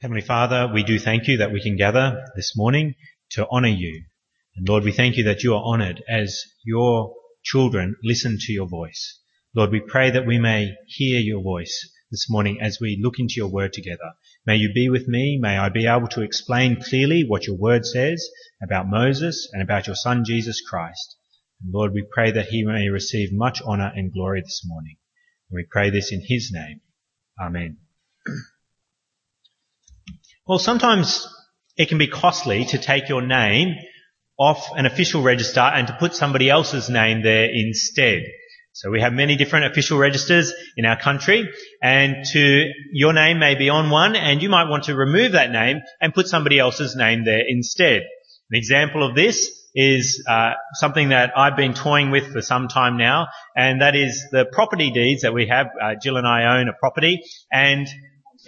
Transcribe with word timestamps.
Heavenly 0.00 0.22
Father, 0.22 0.70
we 0.72 0.84
do 0.84 0.96
thank 0.96 1.26
you 1.26 1.38
that 1.38 1.50
we 1.50 1.60
can 1.60 1.76
gather 1.76 2.24
this 2.36 2.56
morning 2.56 2.94
to 3.30 3.48
honour 3.48 3.66
you. 3.66 4.04
And 4.54 4.68
Lord, 4.68 4.84
we 4.84 4.92
thank 4.92 5.16
you 5.16 5.24
that 5.24 5.42
you 5.42 5.56
are 5.56 5.64
honoured 5.64 6.04
as 6.08 6.40
your 6.64 7.16
children 7.42 7.96
listen 8.04 8.38
to 8.38 8.52
your 8.52 8.68
voice. 8.68 9.18
Lord, 9.56 9.72
we 9.72 9.80
pray 9.80 10.12
that 10.12 10.24
we 10.24 10.38
may 10.38 10.76
hear 10.86 11.18
your 11.18 11.42
voice 11.42 11.90
this 12.12 12.30
morning 12.30 12.60
as 12.60 12.78
we 12.80 13.00
look 13.02 13.18
into 13.18 13.34
your 13.38 13.48
word 13.48 13.72
together. 13.72 14.12
May 14.46 14.54
you 14.54 14.72
be 14.72 14.88
with 14.88 15.08
me. 15.08 15.36
May 15.36 15.58
I 15.58 15.68
be 15.68 15.88
able 15.88 16.06
to 16.10 16.22
explain 16.22 16.80
clearly 16.80 17.24
what 17.24 17.48
your 17.48 17.56
word 17.56 17.84
says 17.84 18.24
about 18.62 18.88
Moses 18.88 19.50
and 19.52 19.62
about 19.62 19.88
your 19.88 19.96
son 19.96 20.24
Jesus 20.24 20.60
Christ. 20.60 21.16
And 21.60 21.74
Lord, 21.74 21.92
we 21.92 22.06
pray 22.08 22.30
that 22.30 22.46
he 22.46 22.62
may 22.62 22.88
receive 22.88 23.32
much 23.32 23.60
honour 23.62 23.90
and 23.96 24.12
glory 24.12 24.42
this 24.42 24.62
morning. 24.64 24.96
And 25.50 25.56
we 25.56 25.66
pray 25.68 25.90
this 25.90 26.12
in 26.12 26.22
his 26.24 26.52
name. 26.52 26.82
Amen. 27.40 27.78
Well, 30.48 30.58
sometimes 30.58 31.28
it 31.76 31.90
can 31.90 31.98
be 31.98 32.06
costly 32.06 32.64
to 32.66 32.78
take 32.78 33.10
your 33.10 33.20
name 33.20 33.74
off 34.38 34.70
an 34.74 34.86
official 34.86 35.20
register 35.20 35.60
and 35.60 35.86
to 35.88 35.96
put 36.00 36.14
somebody 36.14 36.48
else's 36.48 36.88
name 36.88 37.22
there 37.22 37.50
instead. 37.52 38.22
So 38.72 38.90
we 38.90 39.02
have 39.02 39.12
many 39.12 39.36
different 39.36 39.66
official 39.66 39.98
registers 39.98 40.54
in 40.74 40.86
our 40.86 40.98
country 40.98 41.50
and 41.82 42.24
to, 42.32 42.64
your 42.92 43.12
name 43.12 43.40
may 43.40 43.56
be 43.56 43.68
on 43.68 43.90
one 43.90 44.16
and 44.16 44.40
you 44.40 44.48
might 44.48 44.70
want 44.70 44.84
to 44.84 44.94
remove 44.94 45.32
that 45.32 45.50
name 45.50 45.82
and 46.00 46.14
put 46.14 46.28
somebody 46.28 46.58
else's 46.58 46.96
name 46.96 47.26
there 47.26 47.42
instead. 47.46 48.04
An 48.50 48.56
example 48.56 49.06
of 49.06 49.14
this 49.14 49.52
is 49.74 50.24
uh, 50.26 50.52
something 50.72 51.10
that 51.10 51.32
I've 51.36 51.56
been 51.56 51.74
toying 51.74 52.10
with 52.10 52.32
for 52.32 52.40
some 52.40 52.68
time 52.68 52.96
now, 52.96 53.28
and 53.54 53.82
that 53.82 53.94
is 53.94 54.24
the 54.32 54.46
property 54.50 54.90
deeds 54.90 55.22
that 55.22 55.34
we 55.34 55.48
have. 55.48 55.66
Uh, 55.80 55.94
Jill 56.02 56.16
and 56.16 56.26
I 56.26 56.58
own 56.58 56.68
a 56.68 56.72
property, 56.72 57.22
and 57.52 57.86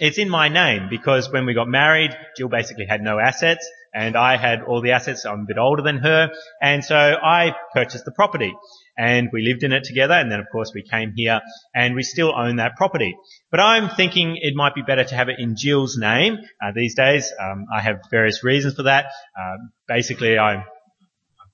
it's 0.01 0.17
in 0.17 0.29
my 0.29 0.49
name 0.49 0.87
because 0.89 1.31
when 1.31 1.45
we 1.45 1.53
got 1.53 1.67
married, 1.67 2.09
Jill 2.35 2.49
basically 2.49 2.87
had 2.87 3.01
no 3.03 3.19
assets 3.19 3.69
and 3.93 4.15
I 4.17 4.35
had 4.35 4.63
all 4.63 4.81
the 4.81 4.93
assets. 4.93 5.25
I'm 5.25 5.41
a 5.41 5.45
bit 5.45 5.59
older 5.59 5.83
than 5.83 5.99
her. 5.99 6.31
And 6.59 6.83
so 6.83 6.95
I 6.95 7.53
purchased 7.71 8.05
the 8.05 8.11
property 8.11 8.51
and 8.97 9.29
we 9.31 9.43
lived 9.43 9.61
in 9.63 9.73
it 9.73 9.83
together. 9.83 10.15
And 10.15 10.31
then 10.31 10.39
of 10.39 10.47
course 10.51 10.71
we 10.73 10.81
came 10.81 11.13
here 11.15 11.39
and 11.75 11.93
we 11.93 12.01
still 12.01 12.33
own 12.35 12.55
that 12.55 12.77
property. 12.77 13.15
But 13.51 13.59
I'm 13.59 13.95
thinking 13.95 14.37
it 14.41 14.55
might 14.55 14.73
be 14.73 14.81
better 14.81 15.03
to 15.03 15.15
have 15.15 15.29
it 15.29 15.35
in 15.37 15.55
Jill's 15.55 15.95
name 15.99 16.39
uh, 16.59 16.71
these 16.73 16.95
days. 16.95 17.31
Um, 17.39 17.67
I 17.71 17.81
have 17.81 17.97
various 18.09 18.43
reasons 18.43 18.73
for 18.73 18.83
that. 18.83 19.05
Um, 19.39 19.71
basically, 19.87 20.35
I'm 20.39 20.63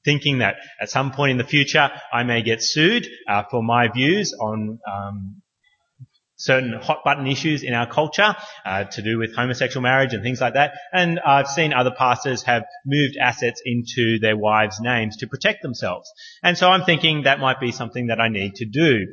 thinking 0.05 0.37
that 0.37 0.55
at 0.79 0.89
some 0.89 1.11
point 1.11 1.31
in 1.31 1.37
the 1.37 1.43
future 1.43 1.89
I 2.13 2.23
may 2.23 2.43
get 2.43 2.63
sued 2.63 3.09
uh, 3.27 3.43
for 3.51 3.61
my 3.61 3.89
views 3.89 4.33
on 4.39 4.79
um, 4.89 5.41
certain 6.37 6.73
hot 6.73 6.99
button 7.03 7.27
issues 7.27 7.63
in 7.63 7.73
our 7.73 7.87
culture 7.87 8.35
uh, 8.65 8.83
to 8.85 9.01
do 9.01 9.17
with 9.17 9.35
homosexual 9.35 9.81
marriage 9.81 10.13
and 10.13 10.23
things 10.23 10.39
like 10.39 10.53
that. 10.53 10.73
And 10.93 11.19
I've 11.19 11.47
seen 11.47 11.73
other 11.73 11.91
pastors 11.91 12.43
have 12.43 12.63
moved 12.85 13.17
assets 13.17 13.61
into 13.65 14.19
their 14.19 14.37
wives' 14.37 14.79
names 14.79 15.17
to 15.17 15.27
protect 15.27 15.63
themselves. 15.63 16.09
And 16.43 16.57
so 16.57 16.69
I'm 16.69 16.83
thinking 16.83 17.23
that 17.23 17.39
might 17.39 17.59
be 17.59 17.71
something 17.71 18.07
that 18.07 18.21
I 18.21 18.29
need 18.29 18.55
to 18.55 18.65
do. 18.65 19.07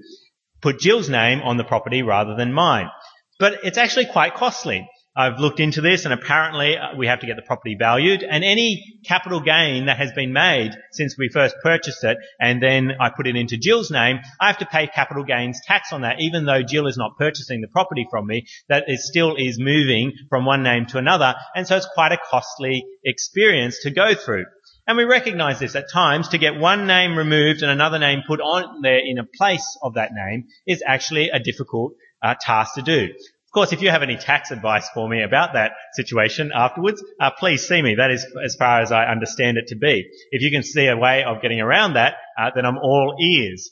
Put 0.61 0.79
Jill's 0.79 1.09
name 1.09 1.41
on 1.41 1.57
the 1.57 1.65
property 1.65 2.03
rather 2.03 2.37
than 2.37 2.53
mine. 2.53 2.91
But 3.39 3.65
it's 3.65 3.79
actually 3.79 4.07
quite 4.07 4.35
costly. 4.35 4.89
I've 5.17 5.39
looked 5.39 5.61
into 5.61 5.81
this 5.81 6.05
and 6.05 6.13
apparently 6.13 6.77
uh, 6.77 6.97
we 6.97 7.07
have 7.07 7.21
to 7.21 7.27
get 7.27 7.37
the 7.37 7.43
property 7.43 7.77
valued 7.79 8.25
and 8.25 8.43
any 8.43 8.99
capital 9.05 9.41
gain 9.41 9.87
that 9.87 9.99
has 9.99 10.11
been 10.13 10.33
made 10.33 10.73
since 10.91 11.17
we 11.17 11.29
first 11.29 11.55
purchased 11.63 12.03
it 12.03 12.19
and 12.41 12.61
then 12.61 12.93
I 13.01 13.11
put 13.11 13.29
it 13.29 13.37
into 13.37 13.57
Jill's 13.57 13.93
name, 13.93 14.19
I 14.41 14.49
have 14.49 14.59
to 14.59 14.67
pay 14.67 14.89
capital 14.89 15.23
gains 15.23 15.61
tax 15.65 15.93
on 15.93 16.01
that 16.01 16.17
even 16.19 16.47
though 16.47 16.63
Jill 16.63 16.89
is 16.89 16.97
not 16.97 17.17
purchasing 17.17 17.61
the 17.61 17.69
property 17.69 18.09
from 18.11 18.27
me, 18.27 18.47
that 18.69 18.85
it 18.89 18.99
still 18.99 19.37
is 19.37 19.57
moving 19.57 20.15
from 20.29 20.47
one 20.47 20.65
name 20.65 20.87
to 20.87 20.99
another 20.99 21.37
and 21.55 21.65
so 21.65 21.77
it's 21.77 21.89
quite 21.95 22.11
a 22.11 22.19
costly 22.29 22.85
experience 23.05 23.83
to 23.83 23.91
go 23.91 24.15
through. 24.15 24.47
And 24.87 24.99
we 24.99 25.05
recognize 25.05 25.61
this 25.61 25.77
at 25.77 25.91
times 25.93 26.31
to 26.31 26.39
get 26.39 26.57
one 26.59 26.89
name 26.89 27.17
removed 27.17 27.63
and 27.63 27.71
another 27.71 28.01
name 28.01 28.23
put 28.27 28.41
on 28.41 28.83
there 28.83 28.99
in 28.99 29.19
a 29.19 29.25
place 29.25 29.79
of 29.81 29.95
that 29.95 30.11
name 30.13 30.47
is 30.67 30.83
actually 30.85 31.31
a 31.31 31.39
difficult 31.39 31.93
uh, 32.21 32.35
task 32.41 32.75
to 32.75 32.83
do. 32.83 33.09
Of 33.55 33.61
course, 33.61 33.73
if 33.73 33.83
you 33.83 33.91
have 33.91 34.03
any 34.03 34.17
tax 34.17 34.51
advice 34.51 34.89
for 34.93 35.09
me 35.09 35.23
about 35.23 35.53
that 35.53 35.75
situation 35.93 36.51
afterwards, 36.53 37.01
uh, 37.21 37.31
please 37.39 37.69
see 37.69 37.81
me. 37.81 37.95
That 37.95 38.11
is 38.11 38.27
as 38.45 38.57
far 38.57 38.81
as 38.81 38.91
I 38.91 39.05
understand 39.05 39.59
it 39.59 39.69
to 39.69 39.77
be. 39.77 40.11
If 40.33 40.43
you 40.43 40.51
can 40.51 40.65
see 40.65 40.89
a 40.89 40.97
way 40.97 41.23
of 41.23 41.41
getting 41.41 41.61
around 41.61 41.93
that, 41.93 42.17
uh, 42.37 42.51
then 42.53 42.67
I'm 42.67 42.79
all 42.79 43.15
ears. 43.23 43.71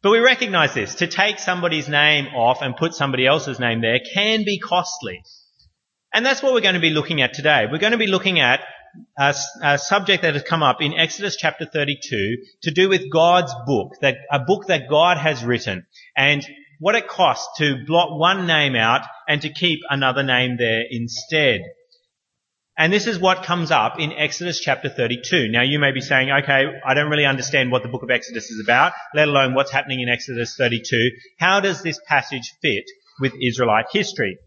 But 0.00 0.12
we 0.12 0.20
recognize 0.20 0.72
this. 0.72 0.94
To 0.94 1.06
take 1.06 1.40
somebody's 1.40 1.90
name 1.90 2.28
off 2.28 2.62
and 2.62 2.74
put 2.74 2.94
somebody 2.94 3.26
else's 3.26 3.60
name 3.60 3.82
there 3.82 3.98
can 4.14 4.44
be 4.44 4.58
costly. 4.58 5.20
And 6.14 6.24
that's 6.24 6.42
what 6.42 6.54
we're 6.54 6.62
going 6.62 6.76
to 6.76 6.80
be 6.80 6.88
looking 6.88 7.20
at 7.20 7.34
today. 7.34 7.66
We're 7.70 7.76
going 7.76 7.92
to 7.92 7.98
be 7.98 8.06
looking 8.06 8.40
at 8.40 8.60
a, 9.18 9.34
a, 9.62 9.76
subject 9.76 10.22
that 10.22 10.32
has 10.32 10.42
come 10.42 10.62
up 10.62 10.80
in 10.80 10.94
Exodus 10.94 11.36
chapter 11.36 11.66
32 11.66 12.38
to 12.62 12.70
do 12.70 12.88
with 12.88 13.12
God's 13.12 13.54
book, 13.66 13.92
that 14.00 14.16
a 14.32 14.38
book 14.38 14.68
that 14.68 14.88
God 14.88 15.18
has 15.18 15.44
written. 15.44 15.84
And 16.16 16.42
what 16.78 16.94
it 16.94 17.08
costs 17.08 17.58
to 17.58 17.84
blot 17.86 18.18
one 18.18 18.46
name 18.46 18.76
out 18.76 19.02
and 19.28 19.42
to 19.42 19.52
keep 19.52 19.80
another 19.90 20.22
name 20.22 20.56
there 20.58 20.84
instead. 20.90 21.60
And 22.76 22.92
this 22.92 23.08
is 23.08 23.18
what 23.18 23.42
comes 23.42 23.72
up 23.72 23.98
in 23.98 24.12
Exodus 24.12 24.60
chapter 24.60 24.88
32. 24.88 25.48
Now 25.48 25.62
you 25.62 25.80
may 25.80 25.90
be 25.90 26.00
saying, 26.00 26.30
okay, 26.30 26.66
I 26.86 26.94
don't 26.94 27.10
really 27.10 27.26
understand 27.26 27.72
what 27.72 27.82
the 27.82 27.88
book 27.88 28.04
of 28.04 28.10
Exodus 28.10 28.50
is 28.50 28.62
about, 28.64 28.92
let 29.14 29.26
alone 29.26 29.54
what's 29.54 29.72
happening 29.72 30.00
in 30.00 30.08
Exodus 30.08 30.54
32. 30.56 31.10
How 31.40 31.58
does 31.58 31.82
this 31.82 32.00
passage 32.06 32.54
fit 32.62 32.84
with 33.20 33.32
Israelite 33.42 33.86
history? 33.92 34.38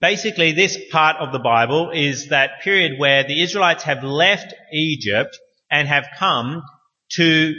Basically, 0.00 0.52
this 0.52 0.78
part 0.92 1.16
of 1.16 1.32
the 1.32 1.40
Bible 1.40 1.90
is 1.92 2.28
that 2.28 2.60
period 2.62 2.92
where 2.96 3.24
the 3.24 3.42
Israelites 3.42 3.82
have 3.82 4.04
left 4.04 4.54
Egypt 4.72 5.36
and 5.68 5.88
have 5.88 6.06
come 6.16 6.62
to 7.14 7.54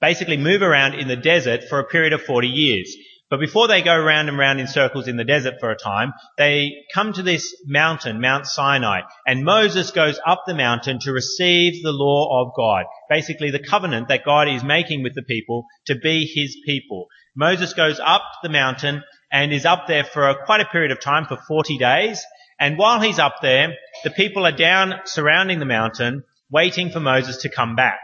basically 0.00 0.36
move 0.36 0.62
around 0.62 0.94
in 0.94 1.08
the 1.08 1.16
desert 1.16 1.64
for 1.68 1.78
a 1.78 1.84
period 1.84 2.12
of 2.12 2.22
40 2.22 2.48
years. 2.48 2.94
But 3.30 3.40
before 3.40 3.68
they 3.68 3.82
go 3.82 3.98
round 3.98 4.28
and 4.28 4.38
round 4.38 4.60
in 4.60 4.66
circles 4.66 5.08
in 5.08 5.16
the 5.16 5.24
desert 5.24 5.54
for 5.58 5.70
a 5.70 5.76
time, 5.76 6.12
they 6.36 6.84
come 6.94 7.12
to 7.14 7.22
this 7.22 7.56
mountain, 7.66 8.20
Mount 8.20 8.46
Sinai, 8.46 9.00
and 9.26 9.44
Moses 9.44 9.90
goes 9.90 10.20
up 10.24 10.44
the 10.46 10.54
mountain 10.54 10.98
to 11.00 11.12
receive 11.12 11.82
the 11.82 11.90
law 11.90 12.42
of 12.42 12.54
God. 12.54 12.84
Basically 13.08 13.50
the 13.50 13.58
covenant 13.58 14.08
that 14.08 14.24
God 14.24 14.48
is 14.48 14.62
making 14.62 15.02
with 15.02 15.14
the 15.14 15.22
people 15.22 15.64
to 15.86 15.94
be 15.96 16.26
his 16.26 16.56
people. 16.66 17.06
Moses 17.34 17.72
goes 17.72 17.98
up 17.98 18.22
the 18.42 18.50
mountain 18.50 19.02
and 19.32 19.52
is 19.52 19.64
up 19.64 19.86
there 19.88 20.04
for 20.04 20.28
a, 20.28 20.44
quite 20.44 20.60
a 20.60 20.66
period 20.66 20.92
of 20.92 21.00
time, 21.00 21.24
for 21.26 21.36
40 21.36 21.78
days. 21.78 22.22
And 22.60 22.78
while 22.78 23.00
he's 23.00 23.18
up 23.18 23.36
there, 23.42 23.74
the 24.04 24.10
people 24.10 24.46
are 24.46 24.52
down 24.52 25.00
surrounding 25.06 25.58
the 25.58 25.64
mountain, 25.64 26.22
waiting 26.50 26.90
for 26.90 27.00
Moses 27.00 27.38
to 27.38 27.48
come 27.48 27.74
back. 27.74 27.98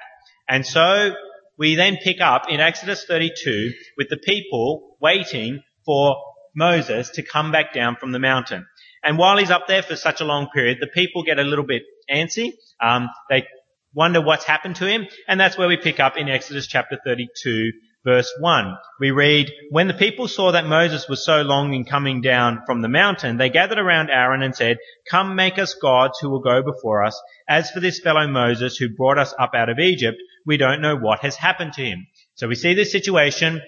And 0.49 0.67
so 0.67 1.15
we 1.61 1.75
then 1.77 1.99
pick 2.03 2.23
up 2.23 2.47
in 2.49 2.59
Exodus 2.59 3.05
32 3.05 3.73
with 3.99 4.09
the 4.09 4.17
people 4.17 4.97
waiting 4.99 5.63
for 5.85 6.17
Moses 6.57 7.11
to 7.11 7.23
come 7.23 7.53
back 7.53 7.75
down 7.75 7.97
from 7.97 8.13
the 8.13 8.19
mountain. 8.19 8.67
And 9.05 9.19
while 9.19 9.37
he's 9.37 9.51
up 9.51 9.69
there 9.69 9.83
for 9.83 9.95
such 9.95 10.23
a 10.23 10.25
long 10.25 10.49
period, 10.55 10.79
the 10.81 10.87
people 10.87 11.23
get 11.23 11.39
a 11.39 11.45
little 11.45 11.67
bit 11.67 11.83
antsy. 12.11 12.53
Um, 12.83 13.11
they 13.29 13.47
wonder 13.93 14.23
what's 14.23 14.45
happened 14.45 14.77
to 14.77 14.87
him, 14.87 15.07
and 15.29 15.39
that's 15.39 15.59
where 15.59 15.69
we 15.69 15.77
pick 15.77 16.01
up 16.01 16.17
in 16.17 16.31
Exodus 16.31 16.67
chapter 16.67 16.99
32 17.05 17.73
verse 18.05 18.33
1. 18.41 18.77
We 18.99 19.11
read, 19.11 19.51
When 19.71 19.89
the 19.89 19.95
people 19.95 20.29
saw 20.29 20.53
that 20.53 20.67
Moses 20.67 21.09
was 21.09 21.25
so 21.25 21.43
long 21.43 21.75
in 21.75 21.85
coming 21.85 22.21
down 22.21 22.63
from 22.67 22.81
the 22.81 22.89
mountain, 22.89 23.37
they 23.37 23.51
gathered 23.51 23.79
around 23.79 24.11
Aaron 24.11 24.43
and 24.43 24.55
said, 24.55 24.79
Come 25.11 25.37
make 25.37 25.59
us 25.59 25.75
gods 25.75 26.19
who 26.19 26.31
will 26.31 26.41
go 26.41 26.63
before 26.63 27.05
us. 27.05 27.21
As 27.49 27.71
for 27.71 27.81
this 27.81 28.01
fellow 28.01 28.27
Moses 28.27 28.77
who 28.77 28.95
brought 28.95 29.19
us 29.19 29.35
up 29.39 29.51
out 29.55 29.69
of 29.69 29.79
Egypt, 29.79 30.17
we 30.47 30.57
don't 30.57 30.81
know 30.81 30.97
what 30.97 31.21
has 31.21 31.37
happened 31.37 31.75
to 31.75 31.83
him. 31.83 32.07
So 32.35 32.49
we 32.49 32.55
see 32.55 32.75
this 32.75 32.93
situation. 32.93 33.61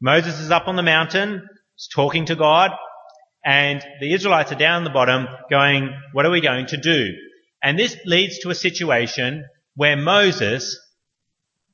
Moses 0.00 0.38
is 0.40 0.50
up 0.50 0.68
on 0.68 0.76
the 0.76 0.82
mountain, 0.82 1.48
talking 1.94 2.26
to 2.26 2.36
God, 2.36 2.72
and 3.44 3.84
the 4.00 4.12
Israelites 4.12 4.52
are 4.52 4.56
down 4.58 4.84
the 4.84 4.90
bottom 4.90 5.26
going, 5.50 5.94
what 6.12 6.26
are 6.26 6.30
we 6.30 6.40
going 6.40 6.66
to 6.66 6.76
do? 6.76 7.14
And 7.62 7.78
this 7.78 7.96
leads 8.04 8.40
to 8.40 8.50
a 8.50 8.54
situation 8.54 9.44
where 9.74 9.96
Moses 9.96 10.78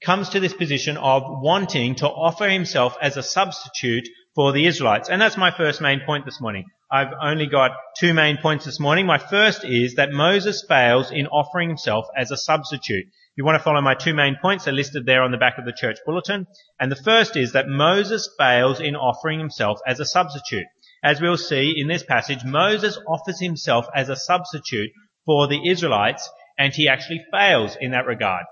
comes 0.03 0.31
to 0.31 0.41
this 0.41 0.53
position 0.53 0.97
of 0.97 1.23
wanting 1.27 1.97
to 1.97 2.07
offer 2.07 2.49
himself 2.49 2.97
as 3.01 3.17
a 3.17 3.23
substitute 3.23 4.07
for 4.35 4.53
the 4.53 4.67
Israelites. 4.67 5.09
And 5.09 5.21
that's 5.21 5.37
my 5.37 5.51
first 5.51 5.81
main 5.81 6.01
point 6.05 6.25
this 6.25 6.41
morning. 6.41 6.65
I've 6.91 7.13
only 7.21 7.47
got 7.47 7.73
two 7.99 8.15
main 8.15 8.37
points 8.37 8.65
this 8.65 8.79
morning. 8.79 9.07
My 9.07 9.19
first 9.19 9.65
is 9.65 9.95
that 9.95 10.13
Moses 10.13 10.65
fails 10.69 11.11
in 11.11 11.27
offering 11.27 11.69
himself 11.69 12.07
as 12.17 12.31
a 12.31 12.37
substitute. 12.37 13.07
You 13.37 13.45
want 13.45 13.59
to 13.59 13.65
follow 13.65 13.81
my 13.81 13.95
two 13.95 14.15
main 14.15 14.37
points, 14.41 14.65
they're 14.65 14.75
listed 14.75 15.07
there 15.07 15.23
on 15.23 15.33
the 15.33 15.39
back 15.39 15.59
of 15.59 15.65
the 15.65 15.73
church 15.73 15.99
bulletin. 16.07 16.47
And 16.79 16.91
the 16.91 16.97
first 16.97 17.37
is 17.37 17.53
that 17.53 17.67
Moses 17.67 18.29
fails 18.39 18.81
in 18.81 18.95
offering 18.95 19.41
himself 19.41 19.81
as 19.87 19.99
a 19.99 20.07
substitute. 20.07 20.67
As 21.03 21.21
we'll 21.21 21.37
see 21.37 21.75
in 21.77 21.89
this 21.89 22.05
passage, 22.05 22.45
Moses 22.45 22.97
offers 23.09 23.41
himself 23.41 23.87
as 23.95 24.09
a 24.09 24.17
substitute 24.17 24.91
for 25.27 25.49
the 25.49 25.69
Israelites, 25.69 26.31
and 26.57 26.73
he 26.73 26.89
actually 26.89 27.25
fails 27.33 27.77
in 27.81 27.91
that 27.91 28.07
regard. 28.07 28.45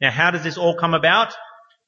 Now, 0.00 0.10
how 0.10 0.30
does 0.30 0.42
this 0.42 0.56
all 0.56 0.74
come 0.74 0.94
about? 0.94 1.34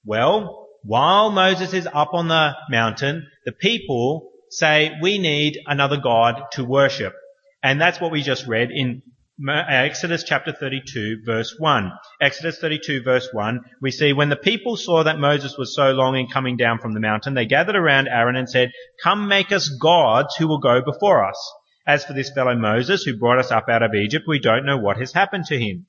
Well, 0.04 0.68
while 0.82 1.30
Moses 1.30 1.72
is 1.72 1.88
up 1.90 2.12
on 2.12 2.28
the 2.28 2.52
mountain, 2.68 3.26
the 3.46 3.52
people 3.52 4.30
say, 4.50 4.92
we 5.00 5.18
need 5.18 5.58
another 5.66 5.96
God 5.96 6.42
to 6.52 6.64
worship. 6.64 7.14
And 7.62 7.80
that's 7.80 8.00
what 8.00 8.12
we 8.12 8.22
just 8.22 8.46
read 8.46 8.70
in 8.70 9.02
Uh, 9.48 9.64
Exodus 9.66 10.22
chapter 10.22 10.52
32 10.52 11.22
verse 11.24 11.56
1. 11.58 11.90
Exodus 12.20 12.58
32 12.58 13.02
verse 13.02 13.28
1, 13.32 13.60
we 13.80 13.90
see 13.90 14.12
when 14.12 14.28
the 14.28 14.36
people 14.36 14.76
saw 14.76 15.02
that 15.02 15.18
Moses 15.18 15.56
was 15.58 15.74
so 15.74 15.90
long 15.90 16.16
in 16.16 16.28
coming 16.28 16.56
down 16.56 16.78
from 16.78 16.94
the 16.94 17.00
mountain, 17.00 17.34
they 17.34 17.46
gathered 17.46 17.74
around 17.74 18.06
Aaron 18.06 18.36
and 18.36 18.48
said, 18.48 18.70
come 19.02 19.26
make 19.26 19.50
us 19.50 19.68
gods 19.80 20.36
who 20.36 20.46
will 20.46 20.60
go 20.60 20.80
before 20.80 21.26
us. 21.28 21.52
As 21.84 22.04
for 22.04 22.12
this 22.12 22.30
fellow 22.30 22.54
Moses 22.54 23.02
who 23.02 23.18
brought 23.18 23.40
us 23.40 23.50
up 23.50 23.68
out 23.68 23.82
of 23.82 23.94
Egypt, 23.94 24.26
we 24.28 24.38
don't 24.38 24.64
know 24.64 24.78
what 24.78 24.98
has 24.98 25.12
happened 25.12 25.46
to 25.46 25.58
him. 25.58 25.86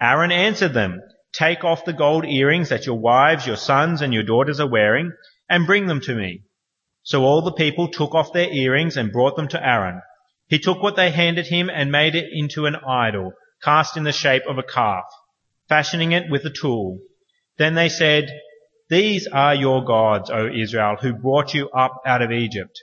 Aaron 0.00 0.32
answered 0.32 0.74
them, 0.74 1.00
take 1.32 1.62
off 1.62 1.84
the 1.84 1.92
gold 1.92 2.24
earrings 2.26 2.70
that 2.70 2.86
your 2.86 2.98
wives, 2.98 3.46
your 3.46 3.56
sons 3.56 4.02
and 4.02 4.12
your 4.12 4.24
daughters 4.24 4.58
are 4.58 4.68
wearing 4.68 5.12
and 5.48 5.68
bring 5.68 5.86
them 5.86 6.00
to 6.00 6.14
me. 6.16 6.42
So 7.04 7.22
all 7.22 7.42
the 7.42 7.52
people 7.52 7.92
took 7.92 8.12
off 8.16 8.32
their 8.32 8.50
earrings 8.50 8.96
and 8.96 9.12
brought 9.12 9.36
them 9.36 9.46
to 9.48 9.64
Aaron. 9.64 10.02
He 10.52 10.58
took 10.58 10.82
what 10.82 10.96
they 10.96 11.10
handed 11.10 11.46
him 11.46 11.70
and 11.70 11.90
made 11.90 12.14
it 12.14 12.28
into 12.30 12.66
an 12.66 12.76
idol, 12.76 13.32
cast 13.62 13.96
in 13.96 14.04
the 14.04 14.12
shape 14.12 14.42
of 14.46 14.58
a 14.58 14.62
calf, 14.62 15.04
fashioning 15.66 16.12
it 16.12 16.28
with 16.28 16.44
a 16.44 16.50
tool. 16.50 16.98
Then 17.56 17.74
they 17.74 17.88
said, 17.88 18.28
These 18.90 19.26
are 19.28 19.54
your 19.54 19.82
gods, 19.82 20.28
O 20.28 20.50
Israel, 20.54 20.96
who 21.00 21.14
brought 21.14 21.54
you 21.54 21.70
up 21.70 22.02
out 22.04 22.20
of 22.20 22.32
Egypt. 22.32 22.78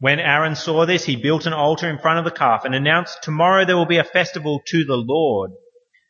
When 0.00 0.18
Aaron 0.18 0.56
saw 0.56 0.84
this, 0.84 1.04
he 1.04 1.14
built 1.14 1.46
an 1.46 1.52
altar 1.52 1.88
in 1.88 2.00
front 2.00 2.18
of 2.18 2.24
the 2.24 2.36
calf 2.36 2.64
and 2.64 2.74
announced, 2.74 3.22
Tomorrow 3.22 3.64
there 3.64 3.76
will 3.76 3.86
be 3.86 3.98
a 3.98 4.14
festival 4.18 4.60
to 4.66 4.84
the 4.84 4.96
Lord. 4.96 5.52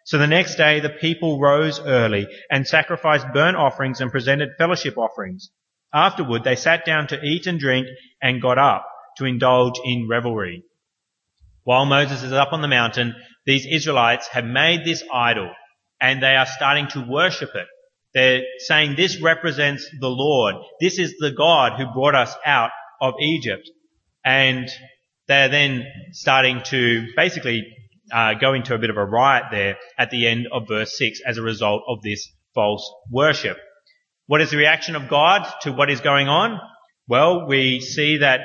So 0.06 0.16
the 0.16 0.26
next 0.26 0.54
day 0.54 0.80
the 0.80 0.88
people 0.88 1.38
rose 1.38 1.80
early 1.80 2.26
and 2.50 2.66
sacrificed 2.66 3.26
burnt 3.34 3.58
offerings 3.58 4.00
and 4.00 4.10
presented 4.10 4.56
fellowship 4.56 4.96
offerings. 4.96 5.50
Afterward 5.92 6.44
they 6.44 6.56
sat 6.56 6.86
down 6.86 7.08
to 7.08 7.22
eat 7.22 7.46
and 7.46 7.60
drink 7.60 7.88
and 8.22 8.40
got 8.40 8.56
up 8.56 8.88
to 9.16 9.24
indulge 9.24 9.74
in 9.84 10.08
revelry. 10.08 10.64
While 11.64 11.86
Moses 11.86 12.22
is 12.22 12.32
up 12.32 12.52
on 12.52 12.62
the 12.62 12.68
mountain, 12.68 13.14
these 13.46 13.66
Israelites 13.66 14.28
have 14.28 14.44
made 14.44 14.84
this 14.84 15.02
idol 15.12 15.50
and 16.00 16.22
they 16.22 16.34
are 16.34 16.46
starting 16.46 16.88
to 16.88 17.06
worship 17.08 17.50
it. 17.54 17.66
They're 18.14 18.42
saying 18.58 18.96
this 18.96 19.20
represents 19.22 19.88
the 20.00 20.08
Lord. 20.08 20.56
This 20.80 20.98
is 20.98 21.14
the 21.18 21.30
God 21.30 21.78
who 21.78 21.92
brought 21.92 22.14
us 22.14 22.34
out 22.44 22.70
of 23.00 23.14
Egypt. 23.20 23.70
And 24.24 24.68
they're 25.28 25.48
then 25.48 25.86
starting 26.12 26.62
to 26.66 27.06
basically 27.16 27.64
uh, 28.12 28.34
go 28.34 28.52
into 28.52 28.74
a 28.74 28.78
bit 28.78 28.90
of 28.90 28.96
a 28.96 29.04
riot 29.04 29.44
there 29.50 29.78
at 29.98 30.10
the 30.10 30.26
end 30.26 30.46
of 30.52 30.68
verse 30.68 30.98
6 30.98 31.20
as 31.26 31.38
a 31.38 31.42
result 31.42 31.82
of 31.88 32.02
this 32.02 32.28
false 32.54 32.92
worship. 33.10 33.56
What 34.26 34.40
is 34.40 34.50
the 34.50 34.56
reaction 34.56 34.96
of 34.96 35.08
God 35.08 35.46
to 35.62 35.72
what 35.72 35.90
is 35.90 36.00
going 36.00 36.28
on? 36.28 36.60
Well, 37.08 37.46
we 37.46 37.80
see 37.80 38.18
that 38.18 38.40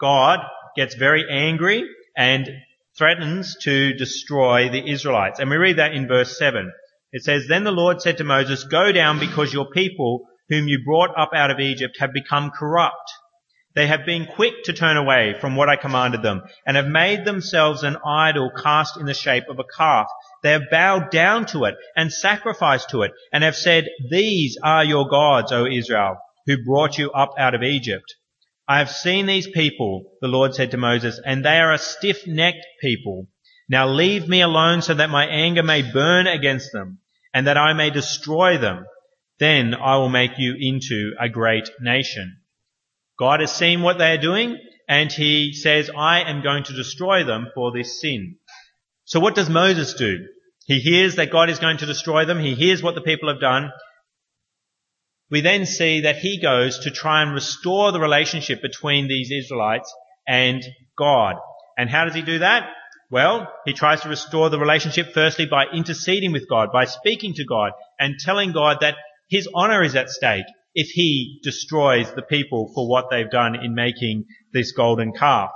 God 0.00 0.40
gets 0.76 0.94
very 0.94 1.24
angry 1.30 1.84
and 2.16 2.48
threatens 2.96 3.56
to 3.62 3.94
destroy 3.94 4.68
the 4.68 4.90
Israelites. 4.90 5.40
And 5.40 5.50
we 5.50 5.56
read 5.56 5.78
that 5.78 5.94
in 5.94 6.08
verse 6.08 6.38
7. 6.38 6.70
It 7.12 7.22
says, 7.22 7.46
Then 7.48 7.64
the 7.64 7.72
Lord 7.72 8.00
said 8.00 8.18
to 8.18 8.24
Moses, 8.24 8.64
Go 8.64 8.92
down 8.92 9.18
because 9.18 9.52
your 9.52 9.70
people 9.70 10.26
whom 10.48 10.68
you 10.68 10.82
brought 10.84 11.10
up 11.16 11.30
out 11.34 11.50
of 11.50 11.60
Egypt 11.60 11.96
have 11.98 12.12
become 12.12 12.50
corrupt. 12.50 13.10
They 13.74 13.86
have 13.86 14.04
been 14.04 14.26
quick 14.26 14.64
to 14.64 14.72
turn 14.72 14.96
away 14.96 15.36
from 15.40 15.54
what 15.54 15.68
I 15.68 15.76
commanded 15.76 16.22
them 16.22 16.42
and 16.66 16.76
have 16.76 16.88
made 16.88 17.24
themselves 17.24 17.84
an 17.84 17.96
idol 18.04 18.50
cast 18.50 18.96
in 18.96 19.06
the 19.06 19.14
shape 19.14 19.44
of 19.48 19.60
a 19.60 19.64
calf. 19.76 20.08
They 20.42 20.50
have 20.50 20.70
bowed 20.70 21.10
down 21.10 21.46
to 21.46 21.64
it 21.64 21.76
and 21.94 22.12
sacrificed 22.12 22.90
to 22.90 23.02
it 23.02 23.12
and 23.32 23.44
have 23.44 23.56
said, 23.56 23.86
These 24.10 24.58
are 24.62 24.84
your 24.84 25.08
gods, 25.08 25.52
O 25.52 25.66
Israel, 25.66 26.16
who 26.46 26.64
brought 26.64 26.98
you 26.98 27.12
up 27.12 27.34
out 27.38 27.54
of 27.54 27.62
Egypt. 27.62 28.16
I 28.70 28.78
have 28.78 28.88
seen 28.88 29.26
these 29.26 29.48
people, 29.48 30.12
the 30.20 30.28
Lord 30.28 30.54
said 30.54 30.70
to 30.70 30.76
Moses, 30.76 31.20
and 31.26 31.44
they 31.44 31.58
are 31.58 31.72
a 31.72 31.78
stiff-necked 31.78 32.64
people. 32.80 33.26
Now 33.68 33.88
leave 33.88 34.28
me 34.28 34.42
alone 34.42 34.80
so 34.80 34.94
that 34.94 35.10
my 35.10 35.26
anger 35.26 35.64
may 35.64 35.82
burn 35.82 36.28
against 36.28 36.70
them 36.72 37.00
and 37.34 37.48
that 37.48 37.56
I 37.56 37.72
may 37.72 37.90
destroy 37.90 38.58
them. 38.58 38.86
Then 39.40 39.74
I 39.74 39.96
will 39.96 40.08
make 40.08 40.38
you 40.38 40.54
into 40.56 41.14
a 41.20 41.28
great 41.28 41.68
nation. 41.80 42.36
God 43.18 43.40
has 43.40 43.50
seen 43.50 43.82
what 43.82 43.98
they 43.98 44.12
are 44.12 44.22
doing 44.22 44.56
and 44.88 45.10
he 45.10 45.52
says, 45.52 45.90
I 45.90 46.20
am 46.30 46.40
going 46.40 46.62
to 46.62 46.72
destroy 46.72 47.24
them 47.24 47.48
for 47.52 47.72
this 47.72 48.00
sin. 48.00 48.36
So 49.04 49.18
what 49.18 49.34
does 49.34 49.50
Moses 49.50 49.94
do? 49.94 50.28
He 50.66 50.78
hears 50.78 51.16
that 51.16 51.32
God 51.32 51.50
is 51.50 51.58
going 51.58 51.78
to 51.78 51.86
destroy 51.86 52.24
them. 52.24 52.38
He 52.38 52.54
hears 52.54 52.84
what 52.84 52.94
the 52.94 53.00
people 53.00 53.30
have 53.30 53.40
done 53.40 53.72
we 55.30 55.40
then 55.40 55.66
see 55.66 56.02
that 56.02 56.16
he 56.16 56.40
goes 56.40 56.80
to 56.80 56.90
try 56.90 57.22
and 57.22 57.32
restore 57.32 57.92
the 57.92 58.00
relationship 58.00 58.60
between 58.62 59.08
these 59.08 59.30
Israelites 59.30 59.94
and 60.26 60.62
God. 60.98 61.36
And 61.78 61.88
how 61.88 62.04
does 62.04 62.14
he 62.14 62.22
do 62.22 62.40
that? 62.40 62.68
Well, 63.10 63.52
he 63.64 63.72
tries 63.72 64.02
to 64.02 64.08
restore 64.08 64.50
the 64.50 64.58
relationship 64.58 65.12
firstly 65.12 65.46
by 65.46 65.66
interceding 65.66 66.32
with 66.32 66.48
God, 66.48 66.70
by 66.72 66.84
speaking 66.84 67.34
to 67.34 67.44
God 67.44 67.72
and 67.98 68.18
telling 68.18 68.52
God 68.52 68.78
that 68.80 68.96
his 69.28 69.48
honor 69.54 69.82
is 69.82 69.96
at 69.96 70.10
stake 70.10 70.46
if 70.74 70.88
he 70.90 71.40
destroys 71.42 72.12
the 72.12 72.22
people 72.22 72.70
for 72.74 72.88
what 72.88 73.10
they've 73.10 73.30
done 73.30 73.56
in 73.56 73.74
making 73.74 74.26
this 74.52 74.72
golden 74.72 75.12
calf. 75.12 75.50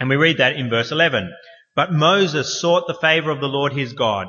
And 0.00 0.08
we 0.08 0.16
read 0.16 0.38
that 0.38 0.56
in 0.56 0.68
verse 0.68 0.90
11. 0.90 1.32
But 1.76 1.92
Moses 1.92 2.60
sought 2.60 2.86
the 2.86 2.98
favor 3.00 3.30
of 3.30 3.40
the 3.40 3.48
Lord 3.48 3.72
his 3.72 3.92
God. 3.92 4.28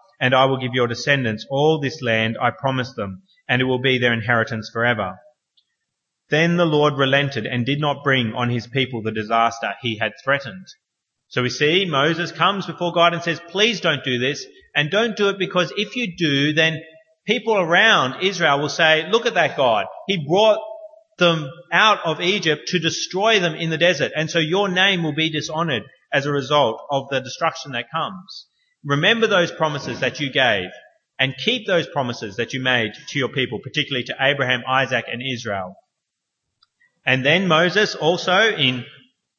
and 0.21 0.35
I 0.35 0.45
will 0.45 0.57
give 0.57 0.75
your 0.75 0.87
descendants 0.87 1.47
all 1.49 1.79
this 1.79 2.01
land 2.01 2.37
I 2.39 2.51
promised 2.51 2.95
them, 2.95 3.23
and 3.49 3.59
it 3.59 3.65
will 3.65 3.81
be 3.81 3.97
their 3.97 4.13
inheritance 4.13 4.69
forever. 4.71 5.19
Then 6.29 6.55
the 6.55 6.65
Lord 6.65 6.93
relented 6.97 7.47
and 7.47 7.65
did 7.65 7.81
not 7.81 8.03
bring 8.03 8.33
on 8.33 8.49
his 8.49 8.67
people 8.67 9.01
the 9.01 9.11
disaster 9.11 9.73
he 9.81 9.97
had 9.97 10.13
threatened. 10.23 10.67
So 11.27 11.41
we 11.41 11.49
see 11.49 11.85
Moses 11.85 12.31
comes 12.31 12.67
before 12.67 12.93
God 12.93 13.13
and 13.13 13.23
says, 13.23 13.41
please 13.49 13.81
don't 13.81 14.03
do 14.03 14.19
this, 14.19 14.45
and 14.75 14.91
don't 14.91 15.17
do 15.17 15.29
it 15.29 15.39
because 15.39 15.73
if 15.75 15.95
you 15.95 16.15
do, 16.15 16.53
then 16.53 16.79
people 17.25 17.57
around 17.57 18.21
Israel 18.23 18.59
will 18.59 18.69
say, 18.69 19.09
look 19.09 19.25
at 19.25 19.33
that 19.33 19.57
God. 19.57 19.87
He 20.07 20.25
brought 20.25 20.59
them 21.17 21.49
out 21.71 21.99
of 22.05 22.21
Egypt 22.21 22.67
to 22.67 22.79
destroy 22.79 23.39
them 23.39 23.55
in 23.55 23.71
the 23.71 23.77
desert, 23.77 24.11
and 24.15 24.29
so 24.29 24.39
your 24.39 24.69
name 24.69 25.03
will 25.03 25.15
be 25.15 25.31
dishonored 25.31 25.83
as 26.13 26.25
a 26.25 26.31
result 26.31 26.81
of 26.91 27.09
the 27.09 27.21
destruction 27.21 27.71
that 27.71 27.91
comes. 27.91 28.47
Remember 28.83 29.27
those 29.27 29.51
promises 29.51 29.99
that 29.99 30.19
you 30.19 30.31
gave 30.31 30.69
and 31.19 31.37
keep 31.37 31.67
those 31.67 31.87
promises 31.87 32.37
that 32.37 32.53
you 32.53 32.61
made 32.61 32.93
to 33.09 33.19
your 33.19 33.29
people, 33.29 33.59
particularly 33.59 34.05
to 34.05 34.15
Abraham, 34.19 34.63
Isaac, 34.67 35.05
and 35.11 35.21
Israel. 35.21 35.75
And 37.05 37.25
then 37.25 37.47
Moses 37.47 37.95
also 37.95 38.39
in 38.55 38.85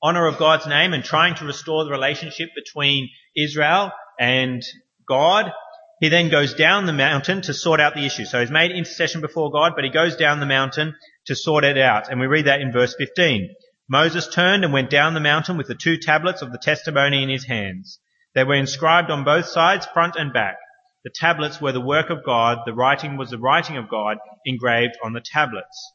honor 0.03 0.27
of 0.27 0.39
God's 0.39 0.67
name 0.67 0.93
and 0.93 1.05
trying 1.05 1.35
to 1.37 1.45
restore 1.45 1.85
the 1.85 1.91
relationship 1.91 2.51
between 2.55 3.09
Israel 3.37 3.93
and 4.19 4.63
God, 5.09 5.53
he 6.01 6.09
then 6.09 6.31
goes 6.31 6.55
down 6.55 6.87
the 6.87 6.93
mountain 6.93 7.43
to 7.43 7.55
sort 7.55 7.81
out 7.81 7.95
the 7.95 8.05
issue. 8.05 8.25
So 8.25 8.41
he's 8.41 8.51
made 8.51 8.73
intercession 8.73 9.21
before 9.21 9.53
God, 9.53 9.73
but 9.77 9.85
he 9.85 9.91
goes 9.91 10.17
down 10.17 10.41
the 10.41 10.47
mountain 10.47 10.97
to 11.27 11.37
sort 11.37 11.65
it 11.65 11.79
out. 11.79 12.11
And 12.11 12.19
we 12.21 12.27
read 12.27 12.47
that 12.47 12.61
in 12.61 12.73
verse 12.73 12.95
15. 12.99 13.55
Moses 13.89 14.29
turned 14.29 14.65
and 14.65 14.73
went 14.73 14.91
down 14.91 15.15
the 15.15 15.21
mountain 15.21 15.57
with 15.57 15.69
the 15.69 15.77
two 15.77 15.97
tablets 15.99 16.43
of 16.43 16.51
the 16.51 16.59
testimony 16.59 17.23
in 17.23 17.29
his 17.29 17.47
hands. 17.47 18.01
They 18.35 18.45
were 18.45 18.55
inscribed 18.55 19.11
on 19.11 19.25
both 19.25 19.47
sides, 19.47 19.87
front 19.93 20.17
and 20.17 20.33
back. 20.33 20.57
The 21.05 21.11
tablets 21.11 21.61
were 21.61 21.73
the 21.73 21.81
work 21.81 22.11
of 22.11 22.25
God, 22.25 22.59
the 22.65 22.73
writing 22.73 23.17
was 23.17 23.31
the 23.31 23.39
writing 23.39 23.77
of 23.77 23.89
God 23.89 24.19
engraved 24.47 24.97
on 25.03 25.13
the 25.13 25.21
tablets. 25.21 25.93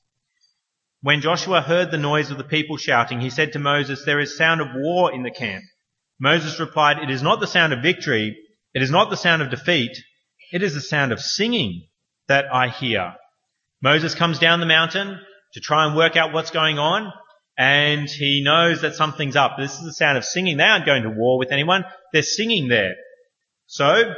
When 1.01 1.21
Joshua 1.21 1.61
heard 1.61 1.91
the 1.91 1.97
noise 1.97 2.31
of 2.31 2.37
the 2.37 2.43
people 2.43 2.77
shouting, 2.77 3.21
he 3.21 3.29
said 3.29 3.53
to 3.53 3.59
Moses, 3.59 4.03
there 4.03 4.19
is 4.19 4.35
sound 4.35 4.61
of 4.61 4.67
war 4.75 5.13
in 5.13 5.23
the 5.23 5.31
camp. 5.31 5.63
Moses 6.19 6.59
replied, 6.59 6.97
it 6.99 7.09
is 7.09 7.21
not 7.21 7.39
the 7.39 7.47
sound 7.47 7.71
of 7.71 7.81
victory, 7.81 8.37
it 8.73 8.81
is 8.81 8.91
not 8.91 9.09
the 9.09 9.15
sound 9.15 9.41
of 9.41 9.49
defeat, 9.49 9.95
it 10.51 10.63
is 10.63 10.73
the 10.73 10.81
sound 10.81 11.11
of 11.11 11.21
singing 11.21 11.87
that 12.27 12.45
I 12.51 12.69
hear. 12.69 13.15
Moses 13.81 14.15
comes 14.15 14.39
down 14.39 14.59
the 14.59 14.65
mountain 14.65 15.19
to 15.53 15.59
try 15.59 15.85
and 15.85 15.95
work 15.95 16.15
out 16.17 16.33
what's 16.33 16.51
going 16.51 16.79
on, 16.79 17.13
and 17.57 18.09
he 18.09 18.43
knows 18.43 18.81
that 18.81 18.95
something's 18.95 19.35
up. 19.35 19.57
This 19.57 19.73
is 19.73 19.83
the 19.83 19.93
sound 19.93 20.17
of 20.17 20.25
singing. 20.25 20.57
They 20.57 20.63
aren't 20.63 20.85
going 20.85 21.03
to 21.03 21.09
war 21.09 21.39
with 21.39 21.51
anyone. 21.51 21.85
They're 22.13 22.21
singing 22.21 22.67
there. 22.67 22.95
So, 23.65 24.13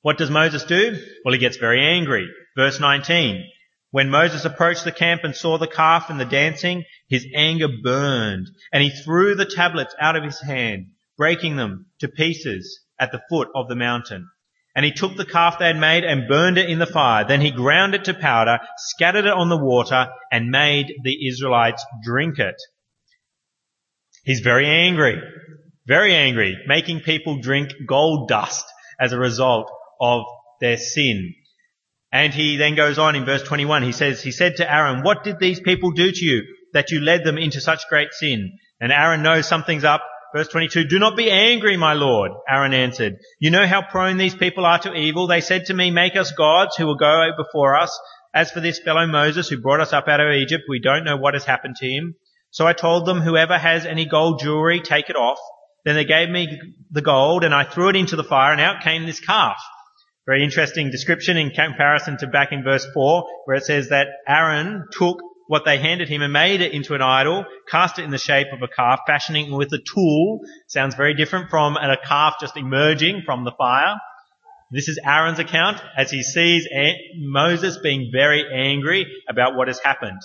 what 0.00 0.18
does 0.18 0.30
Moses 0.30 0.64
do? 0.64 0.98
Well, 1.24 1.34
he 1.34 1.38
gets 1.38 1.58
very 1.58 1.84
angry. 1.84 2.26
Verse 2.56 2.80
19. 2.80 3.44
When 3.90 4.08
Moses 4.08 4.46
approached 4.46 4.84
the 4.84 4.92
camp 4.92 5.22
and 5.22 5.36
saw 5.36 5.58
the 5.58 5.66
calf 5.66 6.08
and 6.08 6.18
the 6.18 6.24
dancing, 6.24 6.84
his 7.08 7.26
anger 7.34 7.68
burned, 7.82 8.48
and 8.72 8.82
he 8.82 8.88
threw 8.88 9.34
the 9.34 9.44
tablets 9.44 9.94
out 10.00 10.16
of 10.16 10.24
his 10.24 10.40
hand, 10.40 10.86
breaking 11.18 11.56
them 11.56 11.86
to 12.00 12.08
pieces 12.08 12.80
at 12.98 13.12
the 13.12 13.20
foot 13.28 13.48
of 13.54 13.68
the 13.68 13.76
mountain. 13.76 14.30
And 14.74 14.84
he 14.84 14.92
took 14.92 15.16
the 15.16 15.26
calf 15.26 15.58
they 15.58 15.66
had 15.66 15.76
made 15.76 16.04
and 16.04 16.28
burned 16.28 16.56
it 16.56 16.70
in 16.70 16.78
the 16.78 16.86
fire. 16.86 17.26
Then 17.26 17.40
he 17.40 17.50
ground 17.50 17.94
it 17.94 18.04
to 18.04 18.14
powder, 18.14 18.58
scattered 18.78 19.26
it 19.26 19.32
on 19.32 19.50
the 19.50 19.58
water, 19.58 20.08
and 20.30 20.48
made 20.48 20.86
the 21.02 21.28
Israelites 21.28 21.84
drink 22.02 22.38
it. 22.38 22.56
He's 24.24 24.40
very 24.40 24.66
angry. 24.66 25.20
Very 25.86 26.14
angry, 26.14 26.56
making 26.66 27.00
people 27.00 27.40
drink 27.40 27.70
gold 27.88 28.28
dust 28.28 28.64
as 29.00 29.12
a 29.12 29.18
result 29.18 29.70
of 30.00 30.22
their 30.60 30.76
sin. 30.76 31.34
And 32.12 32.32
he 32.32 32.56
then 32.56 32.76
goes 32.76 32.98
on 32.98 33.16
in 33.16 33.24
verse 33.24 33.42
21, 33.42 33.82
he 33.82 33.92
says, 33.92 34.22
he 34.22 34.30
said 34.30 34.56
to 34.56 34.72
Aaron, 34.72 35.02
what 35.02 35.24
did 35.24 35.38
these 35.40 35.60
people 35.60 35.90
do 35.90 36.12
to 36.12 36.24
you 36.24 36.42
that 36.72 36.90
you 36.90 37.00
led 37.00 37.24
them 37.24 37.36
into 37.36 37.60
such 37.60 37.88
great 37.88 38.12
sin? 38.12 38.52
And 38.80 38.92
Aaron 38.92 39.22
knows 39.22 39.48
something's 39.48 39.84
up. 39.84 40.02
Verse 40.34 40.48
22, 40.48 40.84
do 40.84 40.98
not 40.98 41.16
be 41.16 41.30
angry, 41.30 41.76
my 41.76 41.92
lord. 41.92 42.32
Aaron 42.48 42.72
answered, 42.72 43.18
you 43.38 43.50
know 43.50 43.66
how 43.66 43.82
prone 43.82 44.16
these 44.16 44.34
people 44.34 44.64
are 44.64 44.78
to 44.78 44.94
evil. 44.94 45.26
They 45.26 45.42
said 45.42 45.66
to 45.66 45.74
me, 45.74 45.90
make 45.90 46.16
us 46.16 46.32
gods 46.32 46.76
who 46.76 46.86
will 46.86 46.96
go 46.96 47.30
before 47.36 47.76
us. 47.76 47.98
As 48.34 48.50
for 48.50 48.60
this 48.60 48.78
fellow 48.78 49.06
Moses 49.06 49.48
who 49.48 49.60
brought 49.60 49.80
us 49.80 49.92
up 49.92 50.08
out 50.08 50.20
of 50.20 50.32
Egypt, 50.32 50.64
we 50.68 50.80
don't 50.80 51.04
know 51.04 51.18
what 51.18 51.34
has 51.34 51.44
happened 51.44 51.76
to 51.76 51.86
him. 51.86 52.14
So 52.50 52.66
I 52.66 52.72
told 52.72 53.06
them, 53.06 53.20
whoever 53.20 53.58
has 53.58 53.84
any 53.84 54.06
gold 54.06 54.40
jewelry, 54.40 54.80
take 54.80 55.10
it 55.10 55.16
off. 55.16 55.38
Then 55.84 55.96
they 55.96 56.04
gave 56.04 56.30
me 56.30 56.60
the 56.90 57.02
gold 57.02 57.44
and 57.44 57.54
I 57.54 57.64
threw 57.64 57.88
it 57.88 57.96
into 57.96 58.16
the 58.16 58.24
fire 58.24 58.52
and 58.52 58.60
out 58.60 58.82
came 58.82 59.04
this 59.04 59.20
calf. 59.20 59.58
Very 60.26 60.44
interesting 60.44 60.90
description 60.90 61.36
in 61.36 61.50
comparison 61.50 62.16
to 62.18 62.26
back 62.26 62.52
in 62.52 62.62
verse 62.62 62.86
4 62.94 63.24
where 63.44 63.56
it 63.56 63.64
says 63.64 63.88
that 63.88 64.06
Aaron 64.28 64.84
took 64.92 65.18
what 65.52 65.66
they 65.66 65.76
handed 65.76 66.08
him 66.08 66.22
and 66.22 66.32
made 66.32 66.62
it 66.62 66.72
into 66.72 66.94
an 66.94 67.02
idol, 67.02 67.44
cast 67.68 67.98
it 67.98 68.04
in 68.06 68.10
the 68.10 68.16
shape 68.16 68.46
of 68.54 68.62
a 68.62 68.68
calf, 68.68 69.00
fashioning 69.06 69.52
it 69.52 69.54
with 69.54 69.70
a 69.74 69.78
tool. 69.94 70.40
Sounds 70.66 70.94
very 70.94 71.12
different 71.12 71.50
from 71.50 71.76
a 71.76 71.98
calf 72.08 72.36
just 72.40 72.56
emerging 72.56 73.20
from 73.26 73.44
the 73.44 73.52
fire. 73.58 73.96
This 74.70 74.88
is 74.88 74.98
Aaron's 75.04 75.38
account 75.38 75.78
as 75.94 76.10
he 76.10 76.22
sees 76.22 76.66
Moses 77.18 77.76
being 77.82 78.08
very 78.10 78.46
angry 78.50 79.04
about 79.28 79.54
what 79.54 79.68
has 79.68 79.78
happened. 79.78 80.22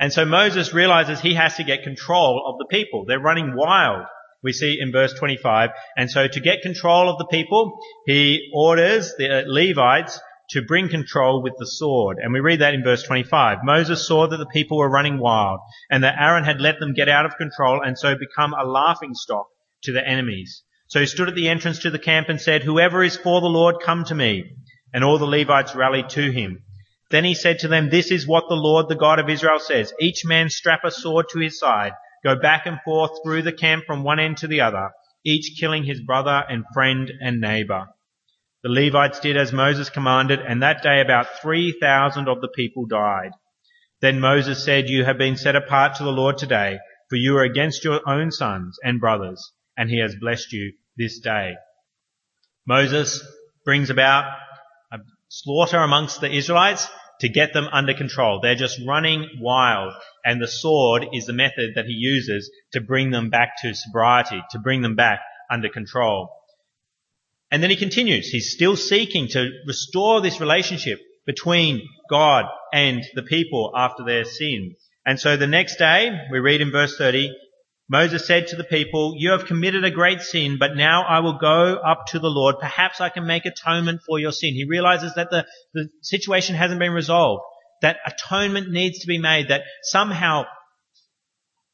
And 0.00 0.12
so 0.12 0.24
Moses 0.24 0.74
realizes 0.74 1.20
he 1.20 1.34
has 1.34 1.54
to 1.58 1.62
get 1.62 1.84
control 1.84 2.42
of 2.48 2.58
the 2.58 2.66
people. 2.68 3.04
They're 3.06 3.20
running 3.20 3.54
wild 3.54 4.06
we 4.42 4.52
see 4.52 4.78
in 4.80 4.90
verse 4.90 5.12
25. 5.14 5.70
And 5.96 6.10
so 6.10 6.26
to 6.26 6.40
get 6.40 6.62
control 6.62 7.08
of 7.08 7.18
the 7.18 7.26
people, 7.26 7.78
he 8.04 8.50
orders 8.52 9.14
the 9.16 9.44
Levites 9.46 10.20
to 10.50 10.62
bring 10.62 10.88
control 10.88 11.42
with 11.42 11.54
the 11.58 11.66
sword. 11.66 12.18
And 12.20 12.32
we 12.32 12.40
read 12.40 12.60
that 12.60 12.74
in 12.74 12.82
verse 12.82 13.02
25. 13.02 13.58
Moses 13.64 14.06
saw 14.06 14.26
that 14.26 14.36
the 14.36 14.46
people 14.46 14.78
were 14.78 14.90
running 14.90 15.18
wild 15.18 15.60
and 15.90 16.04
that 16.04 16.16
Aaron 16.20 16.44
had 16.44 16.60
let 16.60 16.78
them 16.78 16.94
get 16.94 17.08
out 17.08 17.26
of 17.26 17.36
control 17.36 17.82
and 17.82 17.98
so 17.98 18.14
become 18.16 18.54
a 18.54 18.64
laughing 18.64 19.14
stock 19.14 19.46
to 19.82 19.92
their 19.92 20.06
enemies. 20.06 20.62
So 20.88 21.00
he 21.00 21.06
stood 21.06 21.28
at 21.28 21.34
the 21.34 21.48
entrance 21.48 21.80
to 21.80 21.90
the 21.90 21.98
camp 21.98 22.28
and 22.28 22.40
said, 22.40 22.62
whoever 22.62 23.02
is 23.02 23.16
for 23.16 23.40
the 23.40 23.48
Lord, 23.48 23.76
come 23.82 24.04
to 24.04 24.14
me. 24.14 24.44
And 24.94 25.02
all 25.02 25.18
the 25.18 25.26
Levites 25.26 25.74
rallied 25.74 26.10
to 26.10 26.30
him. 26.30 26.62
Then 27.10 27.24
he 27.24 27.34
said 27.34 27.60
to 27.60 27.68
them, 27.68 27.90
this 27.90 28.10
is 28.10 28.26
what 28.26 28.44
the 28.48 28.54
Lord, 28.54 28.88
the 28.88 28.94
God 28.94 29.18
of 29.18 29.28
Israel 29.28 29.58
says. 29.58 29.92
Each 30.00 30.24
man 30.24 30.48
strap 30.48 30.80
a 30.84 30.90
sword 30.90 31.26
to 31.30 31.40
his 31.40 31.58
side 31.58 31.92
go 32.24 32.34
back 32.34 32.66
and 32.66 32.80
forth 32.84 33.12
through 33.22 33.42
the 33.42 33.52
camp 33.52 33.84
from 33.86 34.02
one 34.02 34.18
end 34.18 34.38
to 34.38 34.48
the 34.48 34.60
other, 34.60 34.90
each 35.24 35.58
killing 35.60 35.84
his 35.84 36.00
brother 36.00 36.42
and 36.48 36.64
friend 36.74 37.10
and 37.20 37.40
neighbor. 37.40 37.86
The 38.66 38.72
Levites 38.72 39.20
did 39.20 39.36
as 39.36 39.52
Moses 39.52 39.90
commanded, 39.90 40.40
and 40.40 40.60
that 40.60 40.82
day 40.82 41.00
about 41.00 41.38
3,000 41.40 42.26
of 42.26 42.40
the 42.40 42.48
people 42.48 42.84
died. 42.84 43.30
Then 44.00 44.18
Moses 44.18 44.64
said, 44.64 44.88
You 44.88 45.04
have 45.04 45.18
been 45.18 45.36
set 45.36 45.54
apart 45.54 45.94
to 45.94 46.02
the 46.02 46.10
Lord 46.10 46.36
today, 46.36 46.80
for 47.08 47.14
you 47.14 47.36
are 47.36 47.44
against 47.44 47.84
your 47.84 48.00
own 48.08 48.32
sons 48.32 48.76
and 48.82 48.98
brothers, 48.98 49.52
and 49.76 49.88
he 49.88 50.00
has 50.00 50.16
blessed 50.20 50.52
you 50.52 50.72
this 50.96 51.20
day. 51.20 51.52
Moses 52.66 53.24
brings 53.64 53.88
about 53.88 54.24
a 54.92 54.98
slaughter 55.28 55.78
amongst 55.78 56.20
the 56.20 56.32
Israelites, 56.32 56.88
to 57.20 57.28
get 57.28 57.52
them 57.52 57.68
under 57.70 57.94
control. 57.94 58.40
They're 58.40 58.56
just 58.56 58.80
running 58.84 59.28
wild. 59.38 59.94
And 60.24 60.42
the 60.42 60.48
sword 60.48 61.06
is 61.12 61.26
the 61.26 61.32
method 61.32 61.74
that 61.76 61.86
he 61.86 61.92
uses 61.92 62.50
to 62.72 62.80
bring 62.80 63.12
them 63.12 63.30
back 63.30 63.50
to 63.62 63.74
sobriety, 63.74 64.42
to 64.50 64.58
bring 64.58 64.82
them 64.82 64.96
back 64.96 65.20
under 65.48 65.68
control. 65.68 66.35
And 67.50 67.62
then 67.62 67.70
he 67.70 67.76
continues. 67.76 68.28
He's 68.28 68.52
still 68.52 68.76
seeking 68.76 69.28
to 69.28 69.50
restore 69.66 70.20
this 70.20 70.40
relationship 70.40 71.00
between 71.26 71.86
God 72.10 72.46
and 72.72 73.04
the 73.14 73.22
people 73.22 73.72
after 73.74 74.04
their 74.04 74.24
sin. 74.24 74.74
And 75.04 75.20
so 75.20 75.36
the 75.36 75.46
next 75.46 75.76
day, 75.76 76.10
we 76.32 76.40
read 76.40 76.60
in 76.60 76.72
verse 76.72 76.96
30, 76.96 77.32
Moses 77.88 78.26
said 78.26 78.48
to 78.48 78.56
the 78.56 78.64
people, 78.64 79.14
You 79.16 79.30
have 79.30 79.46
committed 79.46 79.84
a 79.84 79.92
great 79.92 80.20
sin, 80.20 80.56
but 80.58 80.74
now 80.74 81.04
I 81.08 81.20
will 81.20 81.38
go 81.38 81.76
up 81.76 82.06
to 82.08 82.18
the 82.18 82.30
Lord. 82.30 82.56
Perhaps 82.60 83.00
I 83.00 83.10
can 83.10 83.26
make 83.26 83.46
atonement 83.46 84.00
for 84.04 84.18
your 84.18 84.32
sin. 84.32 84.54
He 84.54 84.66
realizes 84.68 85.14
that 85.14 85.30
the, 85.30 85.46
the 85.72 85.88
situation 86.02 86.56
hasn't 86.56 86.80
been 86.80 86.92
resolved, 86.92 87.42
that 87.82 87.98
atonement 88.04 88.72
needs 88.72 89.00
to 89.00 89.06
be 89.06 89.18
made, 89.18 89.48
that 89.48 89.62
somehow 89.84 90.46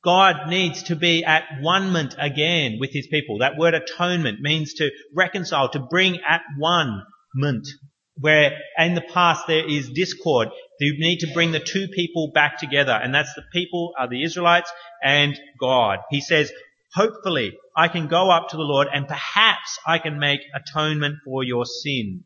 God 0.05 0.49
needs 0.49 0.85
to 0.85 0.97
be 0.97 1.25
at 1.25 1.45
one-ment 1.61 2.17
again 2.19 2.79
with 2.81 2.91
his 2.93 3.07
people. 3.07 3.39
That 3.39 3.57
word 3.57 3.75
atonement 3.75 4.41
means 4.41 4.75
to 4.75 4.91
reconcile, 5.15 5.69
to 5.71 5.79
bring 5.79 6.19
at 6.29 6.43
one-ment. 6.59 7.69
Where 8.17 8.59
in 8.79 8.95
the 8.95 9.01
past 9.01 9.47
there 9.47 9.67
is 9.67 9.89
discord, 9.89 10.49
you 10.81 10.99
need 10.99 11.21
to 11.21 11.33
bring 11.33 11.53
the 11.53 11.61
two 11.61 11.87
people 11.89 12.33
back 12.35 12.59
together, 12.59 12.93
and 12.93 13.15
that's 13.15 13.33
the 13.35 13.45
people 13.53 13.93
are 13.99 14.09
the 14.09 14.25
Israelites 14.25 14.71
and 15.03 15.39
God. 15.61 16.01
He 16.11 16.21
says, 16.21 16.53
hopefully 16.95 17.53
I 17.77 17.89
can 17.89 18.09
go 18.09 18.31
up 18.31 18.49
to 18.49 18.57
the 18.57 18.63
Lord 18.65 18.89
and 18.93 19.07
perhaps 19.09 19.79
I 19.87 19.99
can 19.99 20.19
make 20.19 20.41
atonement 20.55 21.17
for 21.25 21.43
your 21.45 21.65
sin. 21.65 22.25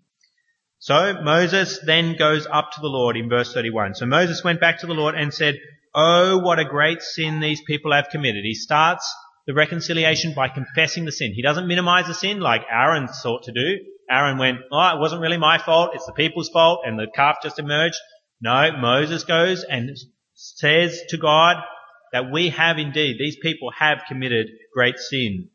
So 0.78 1.20
Moses 1.22 1.78
then 1.84 2.16
goes 2.16 2.46
up 2.50 2.72
to 2.72 2.80
the 2.80 2.88
Lord 2.88 3.16
in 3.16 3.28
verse 3.28 3.52
31. 3.52 3.94
So 3.94 4.06
Moses 4.06 4.42
went 4.42 4.60
back 4.60 4.80
to 4.80 4.86
the 4.86 4.94
Lord 4.94 5.14
and 5.14 5.32
said, 5.32 5.56
Oh, 5.98 6.36
what 6.36 6.58
a 6.58 6.64
great 6.66 7.00
sin 7.00 7.40
these 7.40 7.62
people 7.66 7.90
have 7.92 8.10
committed. 8.10 8.44
He 8.44 8.54
starts 8.54 9.10
the 9.46 9.54
reconciliation 9.54 10.34
by 10.36 10.48
confessing 10.48 11.06
the 11.06 11.12
sin. 11.12 11.32
He 11.34 11.40
doesn't 11.40 11.66
minimize 11.66 12.06
the 12.06 12.12
sin 12.12 12.38
like 12.38 12.66
Aaron 12.70 13.08
sought 13.08 13.44
to 13.44 13.52
do. 13.52 13.78
Aaron 14.10 14.36
went, 14.36 14.58
oh, 14.70 14.94
it 14.94 15.00
wasn't 15.00 15.22
really 15.22 15.38
my 15.38 15.56
fault. 15.56 15.92
It's 15.94 16.04
the 16.04 16.12
people's 16.12 16.50
fault 16.50 16.80
and 16.84 16.98
the 16.98 17.06
calf 17.14 17.36
just 17.42 17.58
emerged. 17.58 17.96
No, 18.42 18.72
Moses 18.78 19.24
goes 19.24 19.64
and 19.64 19.96
says 20.34 21.00
to 21.08 21.16
God 21.16 21.56
that 22.12 22.30
we 22.30 22.50
have 22.50 22.78
indeed, 22.78 23.16
these 23.18 23.38
people 23.40 23.70
have 23.78 24.02
committed 24.06 24.48
great 24.74 24.98
sin. 24.98 25.48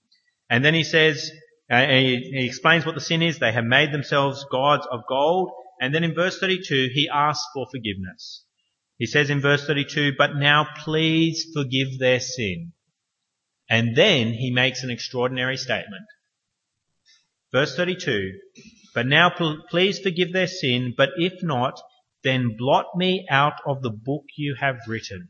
And 0.49 0.65
then 0.65 0.73
he 0.73 0.83
says, 0.83 1.31
uh, 1.69 1.85
he, 1.85 2.31
he 2.33 2.45
explains 2.47 2.83
what 2.83 2.95
the 2.95 3.01
sin 3.01 3.21
is. 3.21 3.37
They 3.37 3.51
have 3.51 3.63
made 3.63 3.91
themselves 3.91 4.43
gods 4.51 4.87
of 4.91 5.01
gold. 5.07 5.51
And 5.79 5.93
then 5.93 6.03
in 6.03 6.15
verse 6.15 6.39
32, 6.39 6.89
he 6.93 7.09
asks 7.13 7.45
for 7.53 7.67
forgiveness. 7.71 8.43
He 9.01 9.07
says 9.07 9.31
in 9.31 9.41
verse 9.41 9.65
32, 9.65 10.13
but 10.15 10.35
now 10.35 10.67
please 10.83 11.47
forgive 11.55 11.97
their 11.97 12.19
sin. 12.19 12.73
And 13.67 13.95
then 13.95 14.31
he 14.31 14.51
makes 14.51 14.83
an 14.83 14.91
extraordinary 14.91 15.57
statement. 15.57 16.05
Verse 17.51 17.75
32, 17.75 18.33
but 18.93 19.07
now 19.07 19.31
pl- 19.31 19.63
please 19.71 19.97
forgive 19.97 20.33
their 20.33 20.45
sin, 20.45 20.93
but 20.95 21.09
if 21.17 21.41
not, 21.41 21.81
then 22.23 22.55
blot 22.55 22.95
me 22.95 23.25
out 23.27 23.55
of 23.65 23.81
the 23.81 23.89
book 23.89 24.25
you 24.37 24.53
have 24.59 24.77
written. 24.87 25.29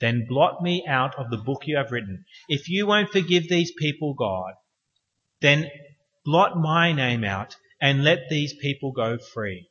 Then 0.00 0.24
blot 0.26 0.62
me 0.62 0.86
out 0.88 1.14
of 1.18 1.28
the 1.28 1.36
book 1.36 1.66
you 1.66 1.76
have 1.76 1.92
written. 1.92 2.24
If 2.48 2.70
you 2.70 2.86
won't 2.86 3.10
forgive 3.10 3.50
these 3.50 3.72
people, 3.78 4.14
God, 4.14 4.54
then 5.42 5.70
blot 6.24 6.56
my 6.56 6.94
name 6.94 7.22
out 7.22 7.54
and 7.82 8.02
let 8.02 8.30
these 8.30 8.54
people 8.54 8.92
go 8.92 9.18
free. 9.18 9.68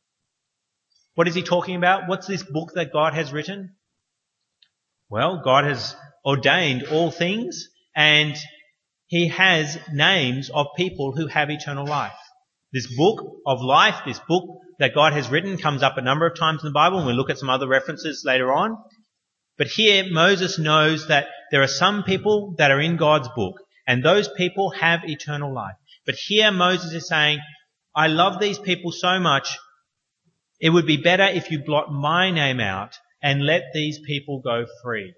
What 1.15 1.27
is 1.27 1.35
he 1.35 1.43
talking 1.43 1.75
about? 1.75 2.07
What's 2.07 2.27
this 2.27 2.43
book 2.43 2.71
that 2.75 2.91
God 2.91 3.13
has 3.13 3.31
written? 3.31 3.75
Well, 5.09 5.41
God 5.43 5.65
has 5.65 5.95
ordained 6.25 6.83
all 6.83 7.11
things 7.11 7.67
and 7.95 8.35
he 9.07 9.27
has 9.27 9.77
names 9.91 10.49
of 10.49 10.67
people 10.75 11.13
who 11.15 11.27
have 11.27 11.51
eternal 11.51 11.85
life. 11.85 12.13
This 12.71 12.87
book 12.97 13.23
of 13.45 13.61
life, 13.61 13.95
this 14.05 14.19
book 14.27 14.45
that 14.79 14.95
God 14.95 15.13
has 15.13 15.29
written 15.29 15.57
comes 15.57 15.83
up 15.83 15.97
a 15.97 16.01
number 16.01 16.25
of 16.25 16.37
times 16.37 16.63
in 16.63 16.69
the 16.69 16.73
Bible 16.73 16.97
and 16.97 17.05
we'll 17.05 17.15
look 17.15 17.29
at 17.29 17.37
some 17.37 17.49
other 17.49 17.67
references 17.67 18.23
later 18.25 18.51
on. 18.51 18.75
But 19.57 19.67
here 19.67 20.05
Moses 20.09 20.57
knows 20.57 21.07
that 21.09 21.27
there 21.51 21.61
are 21.61 21.67
some 21.67 22.01
people 22.03 22.55
that 22.57 22.71
are 22.71 22.81
in 22.81 22.97
God's 22.97 23.29
book 23.35 23.53
and 23.87 24.03
those 24.03 24.27
people 24.35 24.71
have 24.71 25.01
eternal 25.03 25.53
life. 25.53 25.75
But 26.07 26.15
here 26.15 26.51
Moses 26.51 26.91
is 26.93 27.07
saying, 27.07 27.39
I 27.95 28.07
love 28.07 28.39
these 28.39 28.57
people 28.57 28.91
so 28.91 29.19
much, 29.19 29.59
it 30.59 30.69
would 30.69 30.85
be 30.85 30.97
better 30.97 31.25
if 31.25 31.51
you 31.51 31.63
blot 31.63 31.91
my 31.91 32.31
name 32.31 32.59
out 32.59 32.97
and 33.21 33.45
let 33.45 33.63
these 33.73 33.99
people 34.05 34.41
go 34.41 34.65
free. 34.83 35.13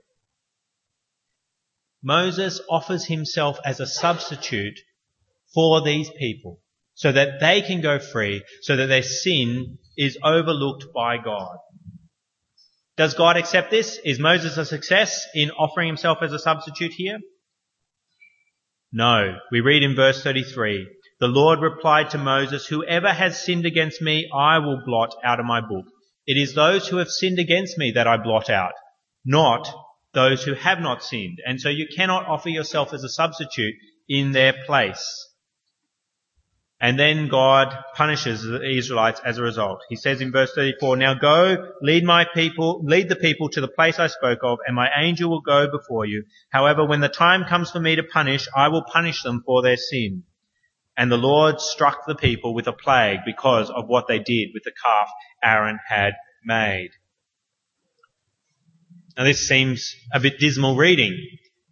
Moses 2.04 2.62
offers 2.70 3.06
himself 3.06 3.58
as 3.65 3.80
a 3.80 3.88
substitute 3.88 4.80
for 5.54 5.82
these 5.82 6.10
people 6.20 6.62
so 6.94 7.12
that 7.12 7.39
they 7.39 7.62
can 7.62 7.82
go 7.82 8.00
free, 8.00 8.44
so 8.62 8.75
that 8.75 8.88
their 8.88 9.04
sin 9.04 9.77
is 9.98 10.18
overlooked 10.24 10.86
by 10.94 11.18
God. 11.18 11.58
Does 12.96 13.13
God 13.13 13.36
accept 13.36 13.72
this? 13.72 14.00
Is 14.06 14.20
Moses 14.20 14.58
a 14.58 14.65
success 14.65 15.27
in 15.34 15.51
offering 15.51 15.88
himself 15.88 16.20
as 16.22 16.32
a 16.32 16.39
substitute 16.39 16.94
here? 16.94 17.20
No. 18.94 19.38
We 19.51 19.60
read 19.60 19.84
in 19.84 19.96
verse 19.96 20.24
33, 20.24 20.88
the 21.19 21.27
Lord 21.27 21.62
replied 21.62 22.10
to 22.10 22.17
Moses, 22.17 22.67
whoever 22.67 23.12
has 23.12 23.41
sinned 23.41 23.65
against 23.65 24.01
me, 24.01 24.29
I 24.34 24.60
will 24.60 24.84
blot 24.86 25.15
out 25.24 25.39
of 25.39 25.45
my 25.45 25.62
book. 25.62 25.86
It 26.27 26.38
is 26.38 26.53
those 26.53 26.88
who 26.88 26.98
have 26.98 27.10
sinned 27.10 27.39
against 27.39 27.77
me 27.77 27.91
that 27.91 28.07
I 28.07 28.17
blot 28.17 28.50
out, 28.50 28.74
not 29.24 29.72
those 30.13 30.43
who 30.43 30.53
have 30.55 30.79
not 30.79 31.03
sinned. 31.03 31.39
And 31.45 31.62
so 31.62 31.69
you 31.69 31.88
cannot 31.95 32.25
offer 32.25 32.50
yourself 32.50 32.93
as 32.93 33.03
a 33.03 33.10
substitute 33.10 33.75
in 34.10 34.31
their 34.31 34.53
place. 34.65 35.29
And 36.81 37.00
then 37.00 37.29
God 37.29 37.74
punishes 37.95 38.43
the 38.43 38.62
Israelites 38.62 39.22
as 39.25 39.38
a 39.38 39.43
result. 39.43 39.79
He 39.88 39.95
says 39.95 40.19
in 40.19 40.34
verse 40.34 40.51
34, 40.53 40.98
Now 40.98 41.13
go, 41.13 41.72
lead 41.81 42.03
my 42.03 42.25
people, 42.34 42.84
lead 42.84 43.07
the 43.07 43.15
people 43.15 43.50
to 43.50 43.62
the 43.62 43.69
place 43.69 43.98
I 43.98 44.07
spoke 44.07 44.39
of, 44.43 44.60
and 44.67 44.75
my 44.75 44.89
angel 44.98 45.29
will 45.29 45.41
go 45.41 45.72
before 45.72 46.05
you. 46.05 46.25
However, 46.51 46.86
when 46.86 47.00
the 47.00 47.07
time 47.07 47.45
comes 47.45 47.72
for 47.72 47.79
me 47.79 47.95
to 47.95 48.03
punish, 48.03 48.48
I 48.53 48.67
will 48.67 48.84
punish 48.84 49.24
them 49.24 49.43
for 49.45 49.62
their 49.62 49.77
sin. 49.77 50.24
And 50.98 51.12
the 51.12 51.18
Lord 51.18 51.60
struck 51.60 52.06
the 52.08 52.16
people 52.16 52.54
with 52.54 52.68
a 52.68 52.74
plague 52.74 53.20
because 53.25 53.70
of 53.70 53.88
what 53.88 54.08
they 54.08 54.20
did 54.20 54.50
with 54.54 54.64
the 54.64 54.72
calf 54.84 55.10
Aaron 55.44 55.80
had 55.88 56.14
made. 56.44 56.92
Now 59.18 59.24
this 59.24 59.48
seems 59.48 59.96
a 60.14 60.20
bit 60.20 60.40
dismal 60.40 60.75
reading. 60.75 61.18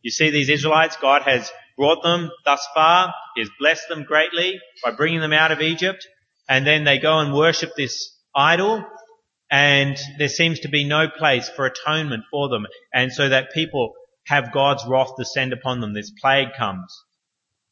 You 0.01 0.11
see 0.11 0.29
these 0.29 0.49
Israelites, 0.49 0.97
God 0.97 1.21
has 1.23 1.51
brought 1.77 2.03
them 2.03 2.29
thus 2.45 2.65
far. 2.73 3.13
He 3.35 3.41
has 3.41 3.49
blessed 3.59 3.87
them 3.89 4.03
greatly 4.03 4.59
by 4.83 4.91
bringing 4.91 5.21
them 5.21 5.33
out 5.33 5.51
of 5.51 5.61
Egypt. 5.61 6.05
And 6.49 6.67
then 6.67 6.83
they 6.83 6.99
go 6.99 7.19
and 7.19 7.33
worship 7.33 7.71
this 7.75 8.17
idol. 8.35 8.85
And 9.49 9.97
there 10.17 10.29
seems 10.29 10.61
to 10.61 10.69
be 10.69 10.83
no 10.83 11.07
place 11.07 11.49
for 11.49 11.65
atonement 11.65 12.23
for 12.29 12.49
them. 12.49 12.65
And 12.93 13.11
so 13.11 13.29
that 13.29 13.53
people 13.53 13.93
have 14.25 14.53
God's 14.53 14.85
wrath 14.87 15.11
descend 15.17 15.53
upon 15.53 15.79
them. 15.79 15.93
This 15.93 16.11
plague 16.21 16.49
comes 16.57 16.93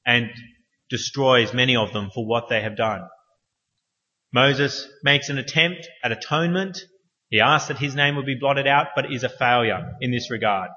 and 0.05 0.29
destroys 0.91 1.53
many 1.53 1.75
of 1.75 1.93
them 1.93 2.11
for 2.13 2.27
what 2.27 2.49
they 2.49 2.61
have 2.61 2.75
done. 2.75 3.01
Moses 4.33 4.87
makes 5.03 5.29
an 5.29 5.39
attempt 5.39 5.89
at 6.03 6.11
atonement. 6.11 6.77
He 7.29 7.39
asks 7.39 7.69
that 7.69 7.79
his 7.79 7.95
name 7.95 8.17
would 8.17 8.25
be 8.25 8.37
blotted 8.39 8.67
out, 8.67 8.89
but 8.95 9.11
is 9.11 9.23
a 9.23 9.29
failure 9.29 9.93
in 10.01 10.11
this 10.11 10.29
regard. 10.29 10.69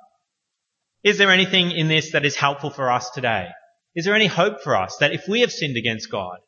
Is 1.03 1.19
there 1.19 1.31
anything 1.31 1.73
in 1.73 1.89
this 1.89 2.13
that 2.13 2.25
is 2.25 2.37
helpful 2.37 2.71
for 2.71 2.91
us 2.91 3.11
today? 3.11 3.49
Is 3.95 4.07
there 4.07 4.15
any 4.15 4.27
hope 4.27 4.63
for 4.63 4.77
us 4.77 4.97
that 5.01 5.13
if 5.13 5.29
we 5.29 5.41
have 5.41 5.53
sinned 5.53 5.77
against 5.77 6.11
God, 6.11 6.39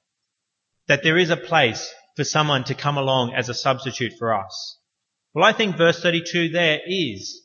that 0.89 1.03
there 1.03 1.19
is 1.19 1.31
a 1.31 1.37
place 1.37 1.93
for 2.17 2.25
someone 2.25 2.65
to 2.65 2.75
come 2.75 2.97
along 2.97 3.35
as 3.35 3.49
a 3.49 3.55
substitute 3.55 4.13
for 4.19 4.35
us? 4.35 4.79
Well, 5.35 5.45
I 5.45 5.53
think 5.53 5.77
verse 5.77 6.01
32 6.01 6.49
there 6.49 6.81
is 6.87 7.43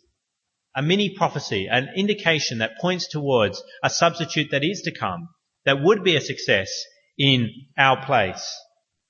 a 0.76 0.82
mini 0.82 1.14
prophecy, 1.16 1.68
an 1.70 1.90
indication 1.96 2.60
that 2.60 2.80
points 2.80 3.08
towards 3.10 3.62
a 3.84 3.90
substitute 3.90 4.52
that 4.52 4.64
is 4.64 4.82
to 4.84 4.98
come, 4.98 5.28
that 5.66 5.82
would 5.82 6.04
be 6.04 6.16
a 6.16 6.22
success 6.22 6.70
in 7.18 7.50
our 7.78 8.06
place. 8.06 8.56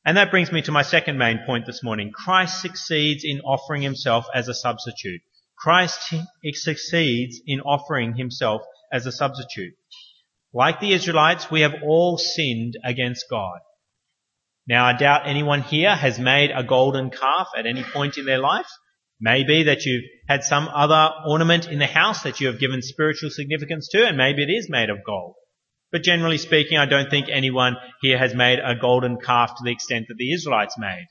And 0.03 0.17
that 0.17 0.31
brings 0.31 0.51
me 0.51 0.61
to 0.63 0.71
my 0.71 0.81
second 0.81 1.17
main 1.17 1.41
point 1.45 1.65
this 1.65 1.83
morning. 1.83 2.11
Christ 2.11 2.61
succeeds 2.61 3.23
in 3.23 3.41
offering 3.41 3.81
himself 3.81 4.25
as 4.33 4.47
a 4.47 4.53
substitute. 4.53 5.21
Christ 5.57 6.13
succeeds 6.53 7.39
in 7.45 7.61
offering 7.61 8.15
himself 8.15 8.63
as 8.91 9.05
a 9.05 9.11
substitute. 9.11 9.73
Like 10.53 10.79
the 10.79 10.93
Israelites, 10.93 11.51
we 11.51 11.61
have 11.61 11.75
all 11.83 12.17
sinned 12.17 12.73
against 12.83 13.29
God. 13.29 13.59
Now 14.67 14.85
I 14.85 14.97
doubt 14.97 15.27
anyone 15.27 15.61
here 15.61 15.95
has 15.95 16.19
made 16.19 16.51
a 16.51 16.63
golden 16.63 17.11
calf 17.11 17.49
at 17.55 17.67
any 17.67 17.83
point 17.83 18.17
in 18.17 18.25
their 18.25 18.39
life. 18.39 18.67
Maybe 19.19 19.63
that 19.63 19.85
you've 19.85 20.03
had 20.27 20.43
some 20.43 20.67
other 20.67 21.11
ornament 21.27 21.67
in 21.67 21.77
the 21.77 21.85
house 21.85 22.23
that 22.23 22.41
you 22.41 22.47
have 22.47 22.59
given 22.59 22.81
spiritual 22.81 23.29
significance 23.29 23.87
to, 23.89 24.07
and 24.07 24.17
maybe 24.17 24.41
it 24.41 24.51
is 24.51 24.67
made 24.67 24.89
of 24.89 25.03
gold. 25.05 25.35
But 25.91 26.03
generally 26.03 26.37
speaking, 26.37 26.77
I 26.77 26.85
don't 26.85 27.09
think 27.09 27.27
anyone 27.29 27.75
here 28.01 28.17
has 28.17 28.33
made 28.33 28.59
a 28.59 28.75
golden 28.75 29.17
calf 29.17 29.55
to 29.55 29.63
the 29.63 29.71
extent 29.71 30.07
that 30.07 30.15
the 30.17 30.33
Israelites 30.33 30.77
made. 30.77 31.07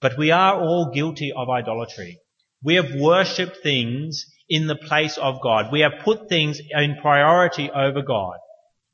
But 0.00 0.16
we 0.16 0.30
are 0.30 0.60
all 0.60 0.92
guilty 0.92 1.32
of 1.32 1.48
idolatry. 1.48 2.18
We 2.62 2.74
have 2.76 2.94
worshipped 2.94 3.58
things 3.62 4.26
in 4.48 4.66
the 4.66 4.76
place 4.76 5.18
of 5.18 5.40
God. 5.42 5.72
We 5.72 5.80
have 5.80 6.04
put 6.04 6.28
things 6.28 6.60
in 6.70 6.96
priority 7.00 7.70
over 7.70 8.02
God. 8.02 8.36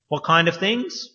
What 0.09 0.25
kind 0.25 0.49
of 0.49 0.57
things? 0.57 1.09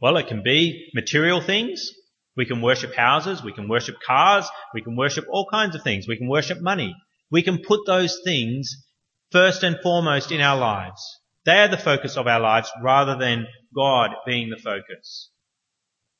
Well, 0.00 0.16
it 0.16 0.28
can 0.28 0.42
be 0.42 0.90
material 0.94 1.40
things. 1.40 1.90
We 2.36 2.46
can 2.46 2.60
worship 2.60 2.94
houses. 2.94 3.42
We 3.42 3.52
can 3.52 3.68
worship 3.68 3.96
cars. 4.06 4.48
We 4.74 4.82
can 4.82 4.96
worship 4.96 5.24
all 5.30 5.46
kinds 5.50 5.74
of 5.74 5.82
things. 5.82 6.06
We 6.08 6.16
can 6.16 6.28
worship 6.28 6.60
money. 6.60 6.94
We 7.30 7.42
can 7.42 7.58
put 7.58 7.86
those 7.86 8.20
things 8.24 8.86
first 9.32 9.62
and 9.62 9.78
foremost 9.82 10.32
in 10.32 10.40
our 10.40 10.58
lives. 10.58 11.02
They 11.46 11.58
are 11.58 11.68
the 11.68 11.78
focus 11.78 12.16
of 12.16 12.26
our 12.26 12.40
lives 12.40 12.70
rather 12.82 13.16
than 13.16 13.46
God 13.74 14.10
being 14.26 14.50
the 14.50 14.56
focus. 14.56 15.30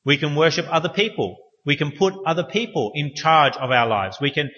We 0.05 0.17
can 0.17 0.35
worship 0.35 0.65
other 0.69 0.89
people. 0.89 1.35
We 1.65 1.75
can 1.75 1.91
put 1.91 2.13
other 2.25 2.45
people 2.45 2.93
in 2.95 3.13
charge 3.13 3.57
of 3.57 3.69
our 3.69 3.87
lives. 3.87 4.19
We 4.21 4.31
can 4.31 4.49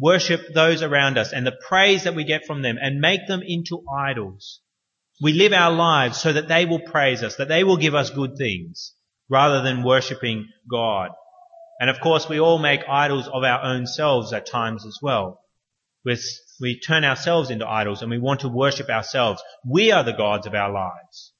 worship 0.00 0.52
those 0.52 0.82
around 0.82 1.16
us 1.16 1.32
and 1.32 1.46
the 1.46 1.56
praise 1.68 2.04
that 2.04 2.16
we 2.16 2.24
get 2.24 2.44
from 2.44 2.62
them 2.62 2.76
and 2.80 3.00
make 3.00 3.28
them 3.28 3.40
into 3.46 3.84
idols. 3.96 4.60
We 5.22 5.32
live 5.32 5.52
our 5.52 5.70
lives 5.70 6.20
so 6.20 6.32
that 6.32 6.48
they 6.48 6.66
will 6.66 6.80
praise 6.80 7.22
us, 7.22 7.36
that 7.36 7.48
they 7.48 7.62
will 7.62 7.76
give 7.76 7.94
us 7.94 8.10
good 8.10 8.36
things 8.36 8.94
rather 9.30 9.62
than 9.62 9.84
worshipping 9.84 10.48
God. 10.68 11.10
And 11.80 11.88
of 11.88 12.00
course 12.00 12.28
we 12.28 12.40
all 12.40 12.58
make 12.58 12.80
idols 12.88 13.28
of 13.28 13.44
our 13.44 13.62
own 13.62 13.86
selves 13.86 14.32
at 14.32 14.46
times 14.46 14.84
as 14.84 14.98
well. 15.00 15.40
We 16.60 16.80
turn 16.80 17.04
ourselves 17.04 17.50
into 17.50 17.68
idols 17.68 18.02
and 18.02 18.10
we 18.10 18.18
want 18.18 18.40
to 18.40 18.48
worship 18.48 18.88
ourselves. 18.88 19.42
We 19.68 19.92
are 19.92 20.04
the 20.04 20.12
gods 20.12 20.46
of 20.46 20.54
our 20.54 20.72
lives 20.72 21.32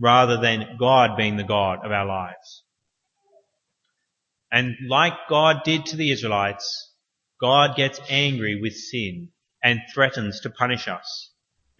rather 0.00 0.40
than 0.40 0.76
God 0.78 1.16
being 1.16 1.36
the 1.36 1.44
God 1.44 1.84
of 1.84 1.92
our 1.92 2.06
lives. 2.06 2.64
And 4.50 4.74
like 4.88 5.14
God 5.28 5.62
did 5.64 5.86
to 5.86 5.96
the 5.96 6.10
Israelites, 6.10 6.90
God 7.40 7.76
gets 7.76 8.00
angry 8.08 8.60
with 8.60 8.74
sin 8.74 9.30
and 9.62 9.80
threatens 9.92 10.40
to 10.40 10.50
punish 10.50 10.88
us. 10.88 11.30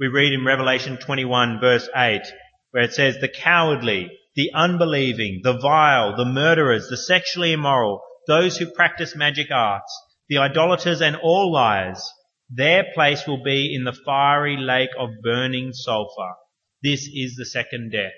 We 0.00 0.08
read 0.08 0.32
in 0.32 0.44
Revelation 0.44 0.96
21 0.96 1.60
verse 1.60 1.88
8 1.94 2.22
where 2.72 2.84
it 2.84 2.94
says, 2.94 3.18
the 3.20 3.28
cowardly, 3.28 4.10
the 4.34 4.50
unbelieving, 4.54 5.40
the 5.44 5.58
vile, 5.58 6.16
the 6.16 6.24
murderers, 6.24 6.88
the 6.88 6.96
sexually 6.96 7.52
immoral, 7.52 8.00
those 8.26 8.56
who 8.56 8.70
practice 8.70 9.14
magic 9.14 9.50
arts, 9.50 9.94
the 10.28 10.38
idolaters 10.38 11.02
and 11.02 11.16
all 11.16 11.52
liars, 11.52 12.02
their 12.54 12.84
place 12.94 13.26
will 13.26 13.42
be 13.42 13.74
in 13.74 13.84
the 13.84 13.96
fiery 14.04 14.58
lake 14.58 14.90
of 14.98 15.08
burning 15.22 15.72
sulfur. 15.72 16.34
This 16.82 17.08
is 17.12 17.34
the 17.36 17.46
second 17.46 17.92
death. 17.92 18.12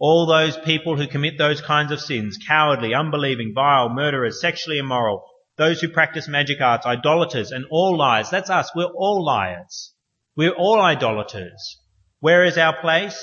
All 0.00 0.26
those 0.26 0.56
people 0.56 0.96
who 0.96 1.06
commit 1.06 1.38
those 1.38 1.60
kinds 1.60 1.92
of 1.92 2.00
sins, 2.00 2.38
cowardly, 2.48 2.92
unbelieving, 2.92 3.52
vile, 3.54 3.88
murderers, 3.88 4.40
sexually 4.40 4.78
immoral, 4.78 5.24
those 5.56 5.80
who 5.80 5.88
practice 5.88 6.26
magic 6.26 6.60
arts, 6.60 6.86
idolaters, 6.86 7.52
and 7.52 7.64
all 7.70 7.96
liars. 7.96 8.30
That's 8.30 8.50
us. 8.50 8.70
We're 8.74 8.86
all 8.86 9.24
liars. 9.24 9.94
We're 10.36 10.54
all 10.54 10.80
idolaters. 10.80 11.78
Where 12.18 12.44
is 12.44 12.58
our 12.58 12.80
place? 12.80 13.22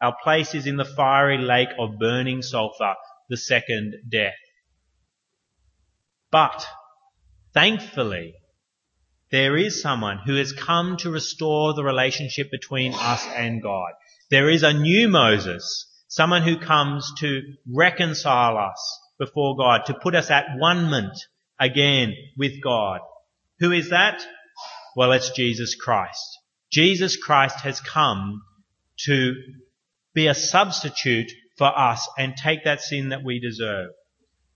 Our 0.00 0.16
place 0.22 0.54
is 0.54 0.66
in 0.66 0.76
the 0.76 0.84
fiery 0.86 1.38
lake 1.38 1.68
of 1.78 1.98
burning 1.98 2.40
sulfur, 2.40 2.94
the 3.28 3.36
second 3.36 3.94
death. 4.10 4.32
But, 6.30 6.66
thankfully, 7.52 8.34
there 9.30 9.56
is 9.56 9.82
someone 9.82 10.18
who 10.24 10.36
has 10.36 10.52
come 10.52 10.96
to 10.98 11.10
restore 11.10 11.74
the 11.74 11.84
relationship 11.84 12.50
between 12.50 12.94
us 12.94 13.26
and 13.36 13.62
God. 13.62 13.92
There 14.30 14.48
is 14.48 14.62
a 14.62 14.72
new 14.72 15.08
Moses, 15.08 15.86
someone 16.08 16.42
who 16.42 16.58
comes 16.58 17.12
to 17.18 17.42
reconcile 17.70 18.56
us 18.56 18.98
before 19.18 19.56
God, 19.56 19.86
to 19.86 19.94
put 19.94 20.14
us 20.14 20.30
at 20.30 20.56
one 20.56 20.90
ment 20.90 21.18
again 21.60 22.14
with 22.36 22.62
God. 22.62 23.00
Who 23.58 23.72
is 23.72 23.90
that? 23.90 24.22
Well, 24.96 25.12
it's 25.12 25.30
Jesus 25.30 25.74
Christ. 25.74 26.38
Jesus 26.72 27.16
Christ 27.16 27.60
has 27.60 27.80
come 27.80 28.42
to 29.06 29.34
be 30.14 30.26
a 30.26 30.34
substitute 30.34 31.30
for 31.56 31.66
us 31.66 32.08
and 32.16 32.34
take 32.36 32.64
that 32.64 32.80
sin 32.80 33.10
that 33.10 33.24
we 33.24 33.40
deserve. 33.40 33.90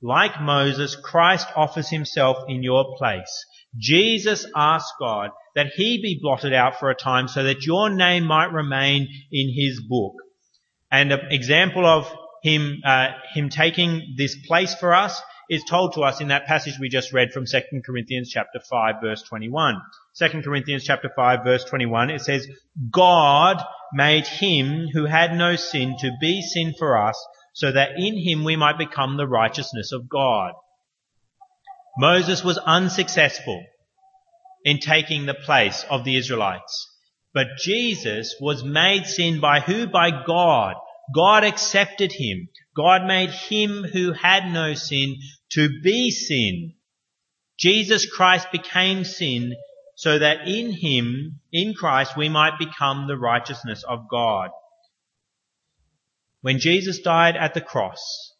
Like 0.01 0.41
Moses, 0.41 0.97
Christ 0.97 1.47
offers 1.55 1.89
himself 1.89 2.39
in 2.49 2.63
your 2.63 2.97
place. 2.97 3.45
Jesus 3.77 4.47
asked 4.55 4.95
God 4.99 5.31
that 5.55 5.69
he 5.75 6.01
be 6.01 6.19
blotted 6.21 6.53
out 6.53 6.79
for 6.79 6.91
a 6.91 6.95
time 6.95 7.29
so 7.29 7.43
that 7.45 7.65
your 7.65 7.91
name 7.91 8.25
might 8.25 8.53
remain 8.53 9.09
in 9.31 9.53
his 9.55 9.81
book. 9.81 10.15
And 10.91 11.13
an 11.13 11.21
example 11.31 11.87
of 11.87 12.13
him, 12.43 12.81
uh, 12.85 13.09
him 13.35 13.49
taking 13.49 14.15
this 14.17 14.37
place 14.47 14.75
for 14.75 14.95
us 14.95 15.21
is 15.49 15.65
told 15.65 15.95
to 15.95 16.01
us 16.01 16.21
in 16.21 16.29
that 16.29 16.47
passage 16.47 16.79
we 16.79 16.89
just 16.89 17.13
read 17.13 17.33
from 17.33 17.47
2 17.47 17.83
Corinthians 17.85 18.31
chapter 18.31 18.61
5 18.61 18.97
verse 19.03 19.23
21. 19.23 19.81
2 20.19 20.43
Corinthians 20.43 20.85
chapter 20.85 21.11
5 21.15 21.45
verse 21.45 21.65
21, 21.65 22.11
it 22.11 22.21
says, 22.21 22.47
God 22.91 23.63
made 23.93 24.27
him 24.27 24.89
who 24.93 25.07
had 25.07 25.35
no 25.35 25.57
sin 25.57 25.97
to 26.01 26.11
be 26.21 26.43
sin 26.43 26.75
for 26.79 26.97
us 26.97 27.23
so 27.55 27.71
that 27.71 27.93
in 27.97 28.17
him 28.17 28.45
we 28.45 28.57
might 28.57 28.79
become 28.79 29.17
the 29.17 29.29
righteousness 29.29 29.93
of 29.93 30.09
God. 30.09 30.53
Moses 31.99 32.43
was 32.43 32.59
unsuccessful 32.59 33.65
in 34.65 34.79
taking 34.79 35.27
the 35.27 35.35
place 35.35 35.85
of 35.91 36.05
the 36.05 36.17
Israelites. 36.17 36.89
But 37.35 37.59
Jesus 37.59 38.35
was 38.41 38.65
made 38.65 39.07
sin 39.07 39.41
by 39.41 39.61
who? 39.61 39.87
By 39.87 40.11
God. 40.25 40.75
God 41.15 41.45
accepted 41.45 42.13
him. 42.13 42.49
God 42.77 43.05
made 43.07 43.31
him 43.31 43.85
who 43.85 44.13
had 44.13 44.51
no 44.51 44.75
sin 44.75 45.17
to 45.53 45.69
be 45.83 46.11
sin. 46.11 46.75
Jesus 47.59 48.11
Christ 48.11 48.49
became 48.53 49.05
sin 49.05 49.55
so 49.97 50.19
that 50.19 50.49
in 50.49 50.73
him, 50.73 51.41
in 51.53 51.75
Christ, 51.75 52.17
we 52.17 52.29
might 52.29 52.59
become 52.59 53.07
the 53.07 53.19
righteousness 53.19 53.85
of 53.87 54.09
God. 54.11 54.51
When 56.41 56.59
Jesus 56.59 57.01
died 57.01 57.37
at 57.37 57.55
the 57.55 57.61
cross, 57.61 58.33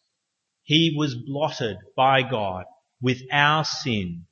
he 0.63 0.95
was 0.97 1.15
blotted 1.15 1.77
by 1.95 2.23
God 2.23 2.65
with 3.03 3.19
our 3.31 3.65
sin. 3.65 4.25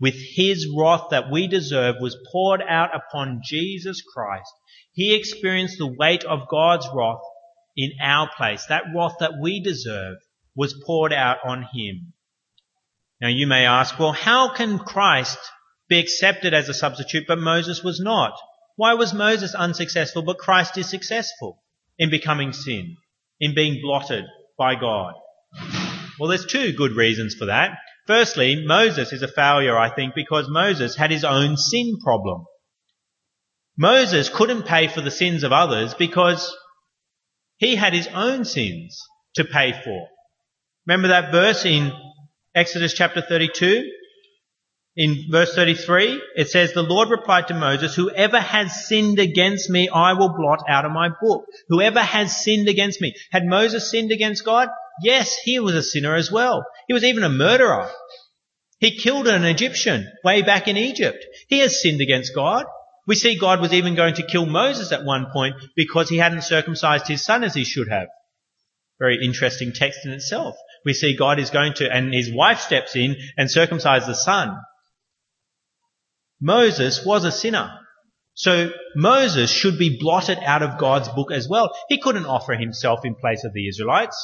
With 0.00 0.16
his 0.34 0.66
wrath 0.76 1.04
that 1.10 1.30
we 1.30 1.46
deserve 1.46 1.96
was 2.00 2.18
poured 2.32 2.60
out 2.60 2.90
upon 2.94 3.42
Jesus 3.44 4.02
Christ. 4.02 4.52
He 4.92 5.14
experienced 5.14 5.78
the 5.78 5.86
weight 5.86 6.24
of 6.24 6.48
God's 6.50 6.88
wrath 6.92 7.20
in 7.76 7.92
our 8.02 8.28
place. 8.36 8.66
That 8.66 8.84
wrath 8.94 9.14
that 9.20 9.34
we 9.40 9.62
deserve 9.62 10.16
was 10.56 10.82
poured 10.84 11.12
out 11.12 11.38
on 11.44 11.68
him. 11.72 12.12
Now 13.20 13.28
you 13.28 13.46
may 13.46 13.64
ask, 13.66 13.98
well, 13.98 14.12
how 14.12 14.54
can 14.54 14.78
Christ 14.78 15.38
be 15.88 16.00
accepted 16.00 16.52
as 16.52 16.68
a 16.68 16.74
substitute, 16.74 17.26
but 17.28 17.38
Moses 17.38 17.84
was 17.84 18.00
not? 18.00 18.32
Why 18.76 18.94
was 18.94 19.14
Moses 19.14 19.54
unsuccessful, 19.54 20.22
but 20.22 20.38
Christ 20.38 20.78
is 20.78 20.88
successful 20.88 21.62
in 21.98 22.10
becoming 22.10 22.52
sin, 22.52 22.96
in 23.38 23.54
being 23.54 23.80
blotted 23.82 24.24
by 24.58 24.74
God? 24.74 25.14
Well, 26.18 26.30
there's 26.30 26.46
two 26.46 26.72
good 26.72 26.92
reasons 26.92 27.34
for 27.34 27.46
that. 27.46 27.78
Firstly, 28.10 28.66
Moses 28.66 29.12
is 29.12 29.22
a 29.22 29.28
failure, 29.28 29.78
I 29.78 29.88
think, 29.88 30.16
because 30.16 30.48
Moses 30.48 30.96
had 30.96 31.12
his 31.12 31.22
own 31.22 31.56
sin 31.56 31.96
problem. 32.02 32.44
Moses 33.78 34.28
couldn't 34.28 34.64
pay 34.64 34.88
for 34.88 35.00
the 35.00 35.12
sins 35.12 35.44
of 35.44 35.52
others 35.52 35.94
because 35.94 36.52
he 37.58 37.76
had 37.76 37.92
his 37.92 38.08
own 38.08 38.44
sins 38.44 39.00
to 39.36 39.44
pay 39.44 39.70
for. 39.84 40.08
Remember 40.88 41.06
that 41.06 41.30
verse 41.30 41.64
in 41.64 41.92
Exodus 42.52 42.94
chapter 42.94 43.22
32? 43.22 43.88
In 45.00 45.28
verse 45.30 45.54
33, 45.54 46.22
it 46.36 46.50
says, 46.50 46.74
The 46.74 46.82
Lord 46.82 47.08
replied 47.08 47.48
to 47.48 47.54
Moses, 47.54 47.94
Whoever 47.94 48.38
has 48.38 48.86
sinned 48.86 49.18
against 49.18 49.70
me, 49.70 49.88
I 49.88 50.12
will 50.12 50.36
blot 50.36 50.62
out 50.68 50.84
of 50.84 50.92
my 50.92 51.08
book. 51.08 51.46
Whoever 51.70 52.00
has 52.00 52.44
sinned 52.44 52.68
against 52.68 53.00
me. 53.00 53.14
Had 53.32 53.46
Moses 53.46 53.90
sinned 53.90 54.12
against 54.12 54.44
God? 54.44 54.68
Yes, 55.02 55.38
he 55.42 55.58
was 55.58 55.74
a 55.74 55.82
sinner 55.82 56.14
as 56.16 56.30
well. 56.30 56.66
He 56.86 56.92
was 56.92 57.02
even 57.02 57.22
a 57.22 57.30
murderer. 57.30 57.90
He 58.78 58.98
killed 58.98 59.26
an 59.26 59.44
Egyptian 59.44 60.06
way 60.22 60.42
back 60.42 60.68
in 60.68 60.76
Egypt. 60.76 61.24
He 61.48 61.60
has 61.60 61.80
sinned 61.80 62.02
against 62.02 62.34
God. 62.34 62.66
We 63.06 63.14
see 63.14 63.38
God 63.38 63.62
was 63.62 63.72
even 63.72 63.94
going 63.94 64.16
to 64.16 64.26
kill 64.26 64.44
Moses 64.44 64.92
at 64.92 65.06
one 65.06 65.28
point 65.32 65.56
because 65.76 66.10
he 66.10 66.18
hadn't 66.18 66.44
circumcised 66.44 67.08
his 67.08 67.24
son 67.24 67.42
as 67.42 67.54
he 67.54 67.64
should 67.64 67.88
have. 67.88 68.08
Very 68.98 69.24
interesting 69.24 69.72
text 69.72 70.04
in 70.04 70.12
itself. 70.12 70.56
We 70.84 70.92
see 70.92 71.16
God 71.16 71.38
is 71.38 71.48
going 71.48 71.72
to, 71.76 71.90
and 71.90 72.12
his 72.12 72.30
wife 72.30 72.60
steps 72.60 72.94
in 72.96 73.16
and 73.38 73.48
circumcises 73.48 74.06
the 74.06 74.14
son. 74.14 74.58
Moses 76.40 77.04
was 77.04 77.24
a 77.24 77.32
sinner. 77.32 77.76
So 78.34 78.70
Moses 78.96 79.50
should 79.50 79.78
be 79.78 79.98
blotted 80.00 80.38
out 80.38 80.62
of 80.62 80.78
God's 80.78 81.08
book 81.08 81.30
as 81.30 81.48
well. 81.48 81.70
He 81.88 82.00
couldn't 82.00 82.26
offer 82.26 82.54
himself 82.54 83.04
in 83.04 83.14
place 83.14 83.44
of 83.44 83.52
the 83.52 83.68
Israelites. 83.68 84.16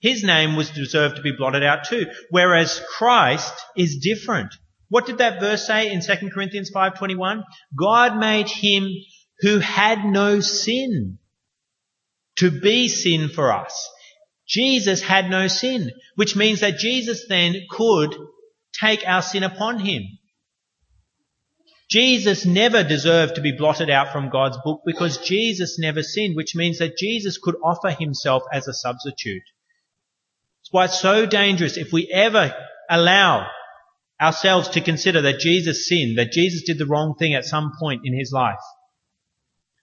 His 0.00 0.22
name 0.22 0.56
was 0.56 0.70
deserved 0.70 1.16
to 1.16 1.22
be 1.22 1.32
blotted 1.32 1.62
out 1.62 1.84
too. 1.84 2.06
Whereas 2.30 2.82
Christ 2.98 3.54
is 3.76 3.98
different. 4.02 4.54
What 4.88 5.06
did 5.06 5.18
that 5.18 5.40
verse 5.40 5.66
say 5.66 5.90
in 5.90 6.00
2 6.00 6.30
Corinthians 6.30 6.70
5:21? 6.70 7.42
God 7.76 8.18
made 8.18 8.48
him 8.48 8.88
who 9.40 9.58
had 9.58 10.04
no 10.04 10.40
sin 10.40 11.18
to 12.36 12.50
be 12.50 12.88
sin 12.88 13.28
for 13.28 13.52
us. 13.52 13.88
Jesus 14.46 15.02
had 15.02 15.28
no 15.28 15.48
sin, 15.48 15.90
which 16.14 16.36
means 16.36 16.60
that 16.60 16.78
Jesus 16.78 17.26
then 17.28 17.56
could 17.70 18.14
take 18.78 19.02
our 19.06 19.22
sin 19.22 19.42
upon 19.42 19.80
him. 19.80 20.02
Jesus 21.88 22.44
never 22.44 22.82
deserved 22.82 23.36
to 23.36 23.40
be 23.40 23.52
blotted 23.52 23.90
out 23.90 24.12
from 24.12 24.30
God's 24.30 24.58
book 24.64 24.82
because 24.84 25.18
Jesus 25.18 25.78
never 25.78 26.02
sinned, 26.02 26.34
which 26.34 26.56
means 26.56 26.78
that 26.78 26.98
Jesus 26.98 27.38
could 27.38 27.54
offer 27.62 27.90
himself 27.90 28.42
as 28.52 28.66
a 28.66 28.74
substitute. 28.74 29.44
It's 30.62 30.72
why 30.72 30.86
it's 30.86 30.98
so 30.98 31.26
dangerous 31.26 31.76
if 31.76 31.92
we 31.92 32.10
ever 32.12 32.52
allow 32.90 33.46
ourselves 34.20 34.70
to 34.70 34.80
consider 34.80 35.22
that 35.22 35.38
Jesus 35.38 35.88
sinned, 35.88 36.18
that 36.18 36.32
Jesus 36.32 36.64
did 36.66 36.78
the 36.78 36.86
wrong 36.86 37.14
thing 37.18 37.34
at 37.34 37.44
some 37.44 37.72
point 37.78 38.02
in 38.04 38.18
his 38.18 38.32
life. 38.32 38.58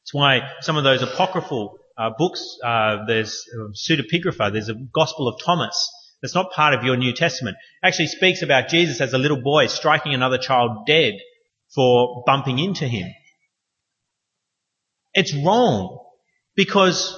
It's 0.02 0.14
why 0.14 0.42
some 0.60 0.76
of 0.76 0.84
those 0.84 1.02
apocryphal 1.02 1.78
uh, 1.98 2.10
books, 2.18 2.58
uh, 2.66 3.06
there's 3.08 3.46
uh, 3.58 3.70
pseudepigrapha, 3.72 4.52
there's 4.52 4.68
a 4.68 4.76
Gospel 4.94 5.30
of 5.30 5.40
Thomas 5.42 5.90
that's 6.22 6.36
not 6.36 6.52
part 6.52 6.74
of 6.74 6.84
your 6.84 6.98
New 6.98 7.14
Testament, 7.14 7.56
actually 7.82 8.08
speaks 8.08 8.42
about 8.42 8.68
Jesus 8.68 9.00
as 9.00 9.14
a 9.14 9.18
little 9.18 9.42
boy 9.42 9.68
striking 9.68 10.14
another 10.14 10.38
child 10.38 10.86
dead 10.86 11.14
for 11.74 12.24
bumping 12.26 12.60
into 12.60 12.88
him. 12.88 13.12
It's 15.14 15.34
wrong 15.34 16.00
because 16.56 17.16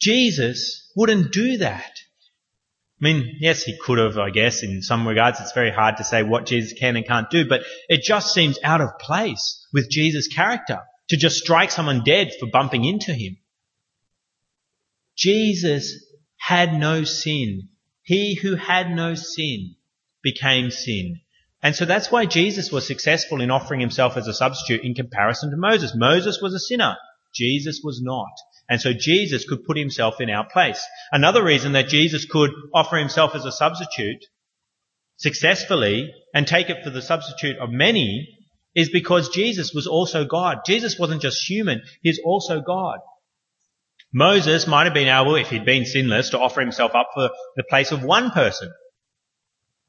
Jesus 0.00 0.90
wouldn't 0.96 1.32
do 1.32 1.58
that. 1.58 1.92
I 3.00 3.04
mean, 3.04 3.36
yes, 3.40 3.64
he 3.64 3.76
could 3.78 3.98
have, 3.98 4.18
I 4.18 4.30
guess, 4.30 4.62
in 4.62 4.80
some 4.80 5.06
regards. 5.06 5.40
It's 5.40 5.52
very 5.52 5.72
hard 5.72 5.96
to 5.98 6.04
say 6.04 6.22
what 6.22 6.46
Jesus 6.46 6.78
can 6.78 6.96
and 6.96 7.06
can't 7.06 7.28
do, 7.28 7.46
but 7.48 7.62
it 7.88 8.02
just 8.02 8.32
seems 8.32 8.58
out 8.62 8.80
of 8.80 8.98
place 8.98 9.66
with 9.72 9.90
Jesus' 9.90 10.28
character 10.28 10.80
to 11.08 11.16
just 11.16 11.38
strike 11.38 11.70
someone 11.70 12.02
dead 12.04 12.30
for 12.38 12.46
bumping 12.46 12.84
into 12.84 13.12
him. 13.12 13.36
Jesus 15.16 16.04
had 16.38 16.74
no 16.74 17.04
sin. 17.04 17.68
He 18.02 18.34
who 18.34 18.54
had 18.54 18.90
no 18.90 19.14
sin 19.14 19.76
became 20.22 20.70
sin. 20.70 21.20
And 21.64 21.74
so 21.74 21.86
that's 21.86 22.12
why 22.12 22.26
Jesus 22.26 22.70
was 22.70 22.86
successful 22.86 23.40
in 23.40 23.50
offering 23.50 23.80
himself 23.80 24.18
as 24.18 24.28
a 24.28 24.34
substitute 24.34 24.84
in 24.84 24.94
comparison 24.94 25.50
to 25.50 25.56
Moses. 25.56 25.94
Moses 25.96 26.38
was 26.42 26.52
a 26.52 26.58
sinner. 26.58 26.98
Jesus 27.34 27.80
was 27.82 28.02
not. 28.02 28.32
And 28.68 28.82
so 28.82 28.92
Jesus 28.92 29.48
could 29.48 29.64
put 29.64 29.78
himself 29.78 30.20
in 30.20 30.28
our 30.28 30.46
place. 30.46 30.84
Another 31.10 31.42
reason 31.42 31.72
that 31.72 31.88
Jesus 31.88 32.26
could 32.26 32.50
offer 32.74 32.98
himself 32.98 33.34
as 33.34 33.46
a 33.46 33.50
substitute 33.50 34.26
successfully 35.16 36.12
and 36.34 36.46
take 36.46 36.68
it 36.68 36.84
for 36.84 36.90
the 36.90 37.00
substitute 37.00 37.56
of 37.56 37.70
many 37.70 38.28
is 38.74 38.90
because 38.90 39.30
Jesus 39.30 39.72
was 39.72 39.86
also 39.86 40.26
God. 40.26 40.58
Jesus 40.66 40.98
wasn't 40.98 41.22
just 41.22 41.48
human, 41.48 41.80
he's 42.02 42.20
also 42.22 42.60
God. 42.60 42.98
Moses 44.12 44.66
might 44.66 44.84
have 44.84 44.94
been 44.94 45.08
able, 45.08 45.34
if 45.36 45.48
he'd 45.48 45.64
been 45.64 45.86
sinless, 45.86 46.30
to 46.30 46.38
offer 46.38 46.60
himself 46.60 46.94
up 46.94 47.08
for 47.14 47.30
the 47.56 47.64
place 47.64 47.90
of 47.90 48.04
one 48.04 48.32
person. 48.32 48.70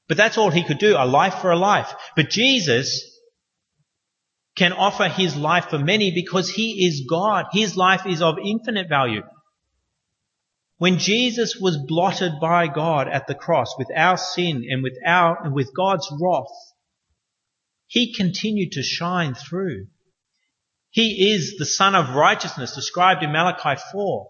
But 0.07 0.17
that's 0.17 0.37
all 0.37 0.51
he 0.51 0.63
could 0.63 0.77
do, 0.77 0.95
a 0.97 1.05
life 1.05 1.35
for 1.35 1.51
a 1.51 1.57
life. 1.57 1.93
But 2.15 2.29
Jesus 2.29 3.03
can 4.55 4.71
offer 4.71 5.07
his 5.07 5.35
life 5.35 5.65
for 5.69 5.79
many 5.79 6.11
because 6.11 6.49
he 6.49 6.85
is 6.85 7.05
God. 7.09 7.47
His 7.51 7.75
life 7.75 8.05
is 8.05 8.21
of 8.21 8.35
infinite 8.43 8.87
value. 8.87 9.23
When 10.77 10.99
Jesus 10.99 11.55
was 11.55 11.77
blotted 11.77 12.33
by 12.41 12.67
God 12.67 13.07
at 13.07 13.27
the 13.27 13.35
cross 13.35 13.75
with 13.77 13.87
our 13.95 14.17
sin 14.17 14.65
and 14.69 14.83
with 14.83 14.97
our, 15.05 15.43
and 15.43 15.53
with 15.53 15.73
God's 15.75 16.11
wrath, 16.21 16.53
he 17.87 18.13
continued 18.13 18.73
to 18.73 18.83
shine 18.83 19.33
through. 19.33 19.87
He 20.89 21.31
is 21.31 21.57
the 21.57 21.65
sun 21.65 21.95
of 21.95 22.15
Righteousness 22.15 22.75
described 22.75 23.23
in 23.23 23.31
Malachi 23.31 23.81
4. 23.91 24.27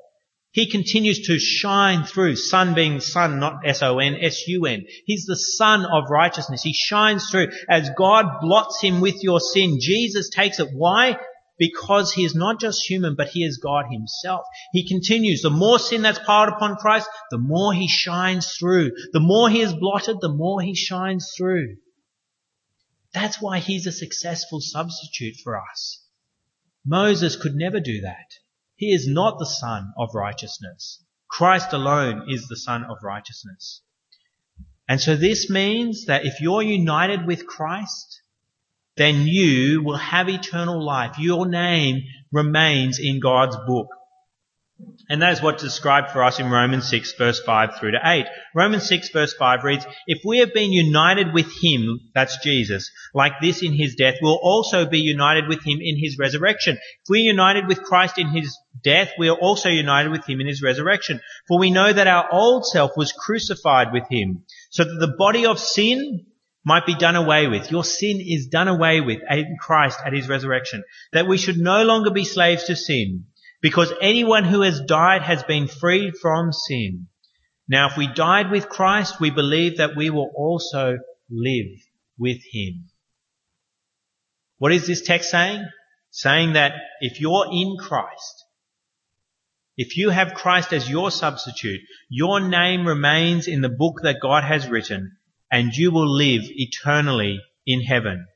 He 0.56 0.72
continues 0.72 1.28
to 1.28 1.38
shine 1.38 2.06
through, 2.06 2.38
sun 2.38 2.76
being 2.76 3.02
sun, 3.02 3.42
not 3.42 3.68
S-O-N, 3.68 4.16
S-U-N. 4.22 4.86
He's 5.04 5.26
the 5.26 5.36
sun 5.36 5.84
of 5.84 6.10
righteousness. 6.10 6.64
He 6.64 6.72
shines 6.74 7.30
through. 7.30 7.50
As 7.70 7.90
God 7.98 8.40
blots 8.40 8.80
him 8.80 9.02
with 9.02 9.22
your 9.22 9.42
sin, 9.42 9.80
Jesus 9.82 10.30
takes 10.30 10.62
it. 10.62 10.70
Why? 10.72 11.18
Because 11.60 12.14
he 12.14 12.24
is 12.24 12.36
not 12.36 12.62
just 12.62 12.90
human, 12.90 13.16
but 13.16 13.28
he 13.28 13.44
is 13.44 13.58
God 13.58 13.88
himself. 13.92 14.46
He 14.72 14.88
continues. 14.88 15.42
The 15.42 15.50
more 15.50 15.78
sin 15.78 16.04
that's 16.04 16.20
piled 16.20 16.54
upon 16.54 16.78
Christ, 16.78 17.10
the 17.32 17.38
more 17.38 17.74
he 17.74 17.90
shines 17.90 18.56
through. 18.58 18.92
The 19.12 19.20
more 19.20 19.50
he 19.50 19.60
is 19.60 19.74
blotted, 19.74 20.22
the 20.22 20.34
more 20.34 20.62
he 20.62 20.74
shines 20.74 21.34
through. 21.38 21.76
That's 23.14 23.42
why 23.42 23.60
he's 23.60 23.88
a 23.88 23.92
successful 23.92 24.62
substitute 24.62 25.36
for 25.44 25.62
us. 25.62 26.02
Moses 26.86 27.36
could 27.36 27.56
never 27.56 27.82
do 27.82 28.00
that. 28.04 28.45
He 28.76 28.94
is 28.94 29.08
not 29.08 29.40
the 29.40 29.46
Sun 29.46 29.94
of 29.98 30.14
righteousness. 30.14 31.04
Christ 31.30 31.74
alone 31.74 32.28
is 32.30 32.48
the 32.48 32.58
Sun 32.58 32.84
of 32.84 32.98
righteousness. 33.04 33.82
And 34.88 35.02
so 35.02 35.16
this 35.16 35.50
means 35.50 36.06
that 36.06 36.26
if 36.26 36.42
you're 36.42 36.62
united 36.62 37.26
with 37.26 37.48
Christ, 37.48 38.22
then 38.98 39.28
you 39.28 39.82
will 39.84 39.98
have 39.98 40.30
eternal 40.30 40.84
life. 40.84 41.18
Your 41.18 41.48
name 41.48 42.04
remains 42.32 43.00
in 43.00 43.20
God's 43.20 43.58
book. 43.66 43.88
And 45.08 45.22
that 45.22 45.32
is 45.32 45.42
what's 45.42 45.64
described 45.64 46.12
for 46.12 46.22
us 46.22 46.40
in 46.40 46.50
Romans 46.50 46.90
6 46.90 47.14
verse 47.14 47.42
5 47.42 47.78
through 47.80 47.92
to 47.92 48.00
8. 48.04 48.26
Romans 48.54 48.86
6 48.88 49.10
verse 49.10 49.34
5 49.34 49.64
reads, 49.64 49.86
If 50.06 50.20
we 50.26 50.40
have 50.40 50.54
been 50.54 50.74
united 50.74 51.34
with 51.34 51.48
Him, 51.62 52.02
that's 52.14 52.44
Jesus, 52.44 52.92
like 53.14 53.40
this 53.42 53.64
in 53.64 53.72
His 53.72 53.96
death, 53.96 54.16
we'll 54.22 54.40
also 54.42 54.86
be 54.86 55.00
united 55.00 55.48
with 55.48 55.64
Him 55.64 55.80
in 55.82 55.98
His 55.98 56.18
resurrection. 56.20 56.76
If 56.76 57.10
we're 57.10 57.24
united 57.24 57.68
with 57.68 57.84
Christ 57.84 58.18
in 58.18 58.28
His 58.28 58.58
death, 58.84 59.12
we 59.18 59.30
are 59.30 59.38
also 59.38 59.70
united 59.70 60.12
with 60.12 60.28
Him 60.28 60.42
in 60.42 60.48
His 60.48 60.62
resurrection. 60.62 61.22
For 61.48 61.58
we 61.58 61.72
know 61.72 61.94
that 61.94 62.08
our 62.08 62.28
old 62.34 62.66
self 62.66 62.92
was 62.98 63.14
crucified 63.14 63.94
with 63.94 64.04
Him, 64.10 64.44
so 64.72 64.84
that 64.84 65.00
the 65.00 65.16
body 65.18 65.46
of 65.46 65.58
sin 65.58 66.26
might 66.66 66.86
be 66.86 66.96
done 66.96 67.16
away 67.16 67.48
with. 67.48 67.72
Your 67.72 67.86
sin 67.86 68.20
is 68.20 68.48
done 68.48 68.68
away 68.68 69.00
with 69.00 69.20
in 69.30 69.56
Christ 69.58 70.00
at 70.06 70.12
His 70.12 70.28
resurrection. 70.28 70.84
That 71.14 71.28
we 71.28 71.38
should 71.38 71.60
no 71.60 71.84
longer 71.84 72.12
be 72.12 72.26
slaves 72.26 72.66
to 72.66 72.76
sin 72.76 73.28
because 73.66 73.92
anyone 74.00 74.44
who 74.44 74.62
has 74.62 74.80
died 74.80 75.24
has 75.24 75.42
been 75.42 75.68
freed 75.68 76.14
from 76.22 76.52
sin. 76.54 77.08
Now 77.68 77.88
if 77.90 77.98
we 77.98 78.06
died 78.06 78.52
with 78.52 78.70
Christ, 78.70 79.20
we 79.20 79.32
believe 79.32 79.78
that 79.78 79.96
we 79.96 80.12
will 80.12 80.32
also 80.36 81.00
live 81.32 81.72
with 82.20 82.38
Him. 82.52 82.86
What 84.60 84.72
is 84.72 84.86
this 84.86 85.02
text 85.02 85.32
saying? 85.32 85.66
Saying 86.12 86.54
that 86.54 86.74
if 87.02 87.20
you're 87.20 87.48
in 87.52 87.76
Christ, 87.80 88.46
if 89.78 89.98
you 89.98 90.12
have 90.12 90.36
Christ 90.36 90.72
as 90.72 90.88
your 90.88 91.10
substitute, 91.10 91.82
your 92.08 92.40
name 92.42 92.86
remains 92.88 93.48
in 93.48 93.62
the 93.62 93.76
book 93.76 94.02
that 94.04 94.22
God 94.22 94.44
has 94.44 94.70
written 94.70 95.18
and 95.52 95.74
you 95.74 95.90
will 95.92 96.08
live 96.08 96.44
eternally 96.46 97.40
in 97.66 97.82
heaven. 97.82 98.28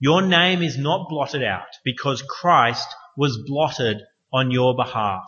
Your 0.00 0.22
name 0.22 0.60
is 0.60 0.76
not 0.76 1.08
blotted 1.08 1.44
out 1.44 1.68
because 1.84 2.20
Christ 2.22 2.88
was 3.16 3.40
blotted 3.46 3.98
on 4.32 4.50
your 4.50 4.74
behalf. 4.74 5.24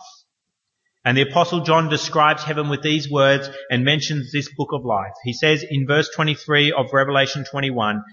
And 1.05 1.17
the 1.17 1.29
apostle 1.29 1.61
John 1.61 1.89
describes 1.89 2.43
heaven 2.43 2.69
with 2.69 2.81
these 2.81 3.09
words 3.09 3.49
and 3.71 3.85
mentions 3.85 4.31
this 4.31 4.49
book 4.53 4.69
of 4.73 4.83
life. 4.83 5.13
He 5.23 5.33
says 5.33 5.63
in 5.67 5.87
verse 5.87 6.09
23 6.13 6.73
of 6.73 6.93
Revelation 6.93 7.45
21, 7.49 8.03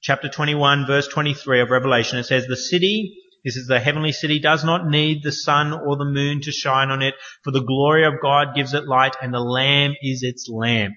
chapter 0.00 0.28
21 0.28 0.86
verse 0.86 1.08
23 1.08 1.62
of 1.62 1.70
Revelation, 1.70 2.18
it 2.18 2.24
says, 2.24 2.46
the 2.46 2.56
city, 2.56 3.16
this 3.44 3.56
is 3.56 3.66
the 3.66 3.80
heavenly 3.80 4.12
city, 4.12 4.38
does 4.38 4.62
not 4.62 4.86
need 4.86 5.22
the 5.22 5.32
sun 5.32 5.72
or 5.72 5.96
the 5.96 6.04
moon 6.04 6.42
to 6.42 6.52
shine 6.52 6.90
on 6.90 7.02
it, 7.02 7.14
for 7.42 7.50
the 7.50 7.64
glory 7.64 8.04
of 8.04 8.20
God 8.22 8.54
gives 8.54 8.74
it 8.74 8.86
light 8.86 9.16
and 9.22 9.32
the 9.32 9.40
Lamb 9.40 9.94
is 10.02 10.22
its 10.22 10.48
lamp. 10.48 10.94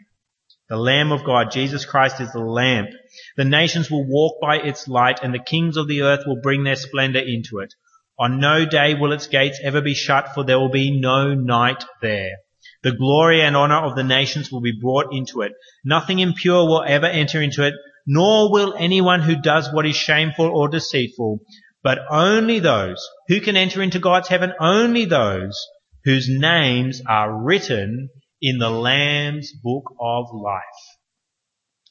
The 0.69 0.77
Lamb 0.77 1.13
of 1.13 1.23
God, 1.23 1.51
Jesus 1.51 1.85
Christ 1.85 2.19
is 2.19 2.33
the 2.33 2.39
lamp. 2.39 2.89
The 3.37 3.45
nations 3.45 3.89
will 3.89 4.05
walk 4.05 4.41
by 4.41 4.57
its 4.57 4.87
light 4.89 5.21
and 5.23 5.33
the 5.33 5.39
kings 5.39 5.77
of 5.77 5.87
the 5.87 6.01
earth 6.01 6.23
will 6.27 6.41
bring 6.41 6.65
their 6.65 6.75
splendor 6.75 7.19
into 7.19 7.59
it. 7.59 7.73
On 8.19 8.39
no 8.39 8.65
day 8.65 8.95
will 8.95 9.11
its 9.11 9.27
gates 9.27 9.59
ever 9.63 9.81
be 9.81 9.93
shut, 9.93 10.33
for 10.33 10.43
there 10.43 10.59
will 10.59 10.71
be 10.71 10.99
no 10.99 11.35
night 11.35 11.83
there. 12.01 12.37
The 12.83 12.91
glory 12.91 13.41
and 13.41 13.55
honor 13.55 13.83
of 13.85 13.95
the 13.95 14.03
nations 14.03 14.51
will 14.51 14.61
be 14.61 14.79
brought 14.79 15.13
into 15.13 15.41
it. 15.41 15.53
Nothing 15.83 16.19
impure 16.19 16.65
will 16.65 16.83
ever 16.83 17.05
enter 17.05 17.41
into 17.41 17.65
it, 17.65 17.73
nor 18.05 18.51
will 18.51 18.73
anyone 18.77 19.21
who 19.21 19.41
does 19.41 19.71
what 19.71 19.85
is 19.85 19.95
shameful 19.95 20.47
or 20.47 20.67
deceitful, 20.67 21.41
but 21.83 21.99
only 22.09 22.59
those 22.59 23.05
who 23.27 23.39
can 23.41 23.55
enter 23.55 23.81
into 23.81 23.99
God's 23.99 24.29
heaven, 24.29 24.53
only 24.59 25.05
those 25.05 25.57
whose 26.05 26.27
names 26.29 27.01
are 27.07 27.43
written 27.43 28.09
in 28.41 28.57
the 28.57 28.69
Lamb's 28.69 29.51
book 29.63 29.93
of 29.99 30.25
life. 30.33 30.63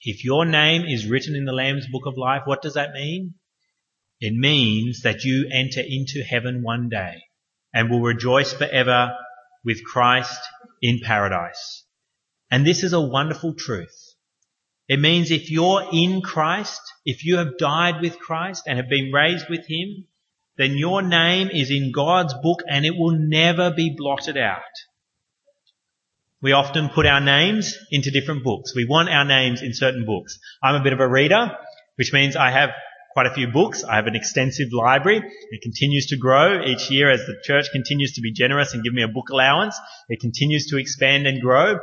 If 0.02 0.24
your 0.24 0.44
name 0.44 0.84
is 0.86 1.06
written 1.06 1.34
in 1.34 1.44
the 1.44 1.52
Lamb's 1.52 1.86
book 1.90 2.06
of 2.06 2.16
life, 2.16 2.42
what 2.46 2.62
does 2.62 2.74
that 2.74 2.92
mean? 2.92 3.34
It 4.20 4.34
means 4.34 5.02
that 5.02 5.24
you 5.24 5.48
enter 5.52 5.80
into 5.80 6.22
heaven 6.22 6.62
one 6.62 6.88
day 6.88 7.22
and 7.74 7.90
will 7.90 8.00
rejoice 8.00 8.52
forever 8.52 9.14
with 9.64 9.84
Christ 9.84 10.40
in 10.80 11.00
paradise. 11.00 11.84
And 12.50 12.66
this 12.66 12.82
is 12.82 12.92
a 12.92 13.00
wonderful 13.00 13.54
truth. 13.54 14.14
It 14.88 15.00
means 15.00 15.30
if 15.30 15.50
you're 15.50 15.88
in 15.92 16.22
Christ, 16.22 16.80
if 17.04 17.24
you 17.24 17.38
have 17.38 17.58
died 17.58 18.00
with 18.00 18.18
Christ 18.18 18.62
and 18.66 18.78
have 18.78 18.88
been 18.88 19.12
raised 19.12 19.48
with 19.50 19.66
Him, 19.66 20.06
then 20.56 20.78
your 20.78 21.02
name 21.02 21.50
is 21.50 21.70
in 21.70 21.92
God's 21.92 22.34
book 22.42 22.60
and 22.68 22.86
it 22.86 22.96
will 22.96 23.18
never 23.18 23.70
be 23.70 23.94
blotted 23.96 24.38
out. 24.38 24.62
We 26.40 26.52
often 26.52 26.90
put 26.90 27.06
our 27.06 27.20
names 27.20 27.76
into 27.90 28.10
different 28.10 28.44
books. 28.44 28.74
We 28.74 28.86
want 28.86 29.08
our 29.08 29.24
names 29.24 29.62
in 29.62 29.74
certain 29.74 30.06
books. 30.06 30.38
I'm 30.62 30.76
a 30.76 30.84
bit 30.84 30.92
of 30.92 31.00
a 31.00 31.08
reader, 31.08 31.56
which 31.96 32.12
means 32.12 32.36
I 32.36 32.50
have 32.50 32.70
quite 33.16 33.26
a 33.26 33.32
few 33.32 33.48
books. 33.48 33.82
I 33.82 33.96
have 33.96 34.08
an 34.08 34.14
extensive 34.14 34.74
library. 34.74 35.22
It 35.50 35.62
continues 35.62 36.08
to 36.08 36.18
grow 36.18 36.62
each 36.62 36.90
year 36.90 37.10
as 37.10 37.20
the 37.20 37.34
church 37.42 37.64
continues 37.72 38.12
to 38.16 38.20
be 38.20 38.30
generous 38.30 38.74
and 38.74 38.84
give 38.84 38.92
me 38.92 39.02
a 39.02 39.08
book 39.08 39.30
allowance. 39.30 39.74
It 40.10 40.20
continues 40.20 40.66
to 40.66 40.76
expand 40.76 41.26
and 41.26 41.40
grow. 41.40 41.78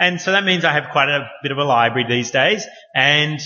And 0.00 0.18
so 0.18 0.32
that 0.32 0.44
means 0.44 0.64
I 0.64 0.72
have 0.72 0.86
quite 0.90 1.10
a 1.10 1.28
bit 1.42 1.52
of 1.52 1.58
a 1.58 1.64
library 1.64 2.06
these 2.08 2.30
days. 2.30 2.66
And 2.94 3.38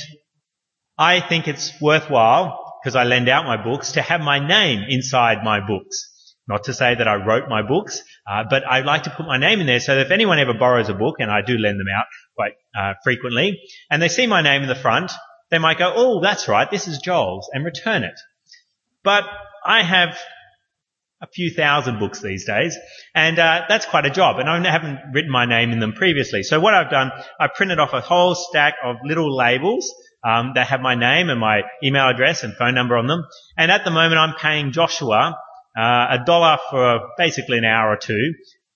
I 0.96 1.18
think 1.18 1.48
it's 1.48 1.72
worthwhile, 1.80 2.78
because 2.80 2.94
I 2.94 3.02
lend 3.02 3.28
out 3.28 3.44
my 3.44 3.60
books, 3.60 3.90
to 3.92 4.02
have 4.02 4.20
my 4.20 4.38
name 4.38 4.84
inside 4.88 5.38
my 5.42 5.58
books. 5.66 6.36
Not 6.46 6.62
to 6.64 6.72
say 6.72 6.94
that 6.94 7.08
I 7.08 7.16
wrote 7.16 7.48
my 7.48 7.62
books, 7.62 8.04
uh, 8.24 8.44
but 8.48 8.62
I 8.64 8.82
like 8.82 9.02
to 9.04 9.10
put 9.10 9.26
my 9.26 9.38
name 9.38 9.60
in 9.60 9.66
there 9.66 9.80
so 9.80 9.96
that 9.96 10.06
if 10.06 10.12
anyone 10.12 10.38
ever 10.38 10.54
borrows 10.54 10.88
a 10.88 10.94
book, 10.94 11.16
and 11.18 11.28
I 11.28 11.42
do 11.44 11.58
lend 11.58 11.80
them 11.80 11.88
out 11.92 12.06
quite 12.36 12.52
uh, 12.78 12.94
frequently, 13.02 13.58
and 13.90 14.00
they 14.00 14.08
see 14.08 14.28
my 14.28 14.42
name 14.42 14.62
in 14.62 14.68
the 14.68 14.76
front, 14.76 15.10
they 15.52 15.58
might 15.58 15.78
go, 15.78 15.92
oh, 15.94 16.20
that's 16.20 16.48
right, 16.48 16.68
this 16.68 16.88
is 16.88 16.98
Joel's, 16.98 17.48
and 17.52 17.62
return 17.64 18.04
it. 18.04 18.18
But 19.04 19.24
I 19.64 19.82
have 19.82 20.18
a 21.20 21.26
few 21.26 21.50
thousand 21.50 21.98
books 21.98 22.22
these 22.22 22.46
days, 22.46 22.76
and 23.14 23.38
uh, 23.38 23.66
that's 23.68 23.84
quite 23.84 24.06
a 24.06 24.10
job. 24.10 24.38
And 24.38 24.48
I 24.48 24.70
haven't 24.70 24.98
written 25.12 25.30
my 25.30 25.44
name 25.44 25.70
in 25.70 25.78
them 25.78 25.92
previously. 25.92 26.42
So 26.42 26.58
what 26.58 26.72
I've 26.72 26.90
done, 26.90 27.12
I've 27.38 27.52
printed 27.54 27.78
off 27.78 27.92
a 27.92 28.00
whole 28.00 28.34
stack 28.34 28.74
of 28.82 28.96
little 29.04 29.36
labels 29.36 29.94
um, 30.24 30.52
that 30.54 30.68
have 30.68 30.80
my 30.80 30.94
name 30.94 31.28
and 31.28 31.38
my 31.38 31.60
email 31.84 32.08
address 32.08 32.44
and 32.44 32.54
phone 32.56 32.74
number 32.74 32.96
on 32.96 33.06
them. 33.06 33.22
And 33.56 33.70
at 33.70 33.84
the 33.84 33.90
moment, 33.90 34.18
I'm 34.18 34.34
paying 34.34 34.72
Joshua 34.72 35.36
uh, 35.76 35.82
a 35.82 36.18
dollar 36.24 36.58
for 36.70 37.10
basically 37.18 37.58
an 37.58 37.64
hour 37.66 37.90
or 37.90 37.98
two 37.98 38.32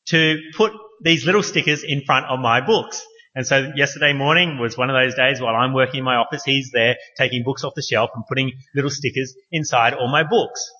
to 0.09 0.37
put 0.57 0.73
these 1.03 1.25
little 1.25 1.43
stickers 1.43 1.83
in 1.83 2.03
front 2.05 2.27
of 2.27 2.39
my 2.39 2.61
books. 2.61 3.03
And 3.37 3.47
so 3.47 3.71
yesterday 3.77 4.15
morning 4.15 4.59
was 4.59 4.79
one 4.79 4.89
of 4.89 4.97
those 4.97 5.15
days 5.15 5.43
while 5.43 5.55
I'm 5.55 5.75
working 5.75 5.99
in 5.99 6.05
my 6.05 6.17
office, 6.17 6.43
he's 6.43 6.71
there 6.73 6.97
taking 7.19 7.45
books 7.45 7.65
off 7.65 7.75
the 7.77 7.83
shelf 7.83 8.09
and 8.15 8.25
putting 8.27 8.53
little 8.75 8.91
stickers 8.91 9.35
inside 9.53 9.93
all 9.93 10.11
my 10.11 10.23
books. 10.23 10.73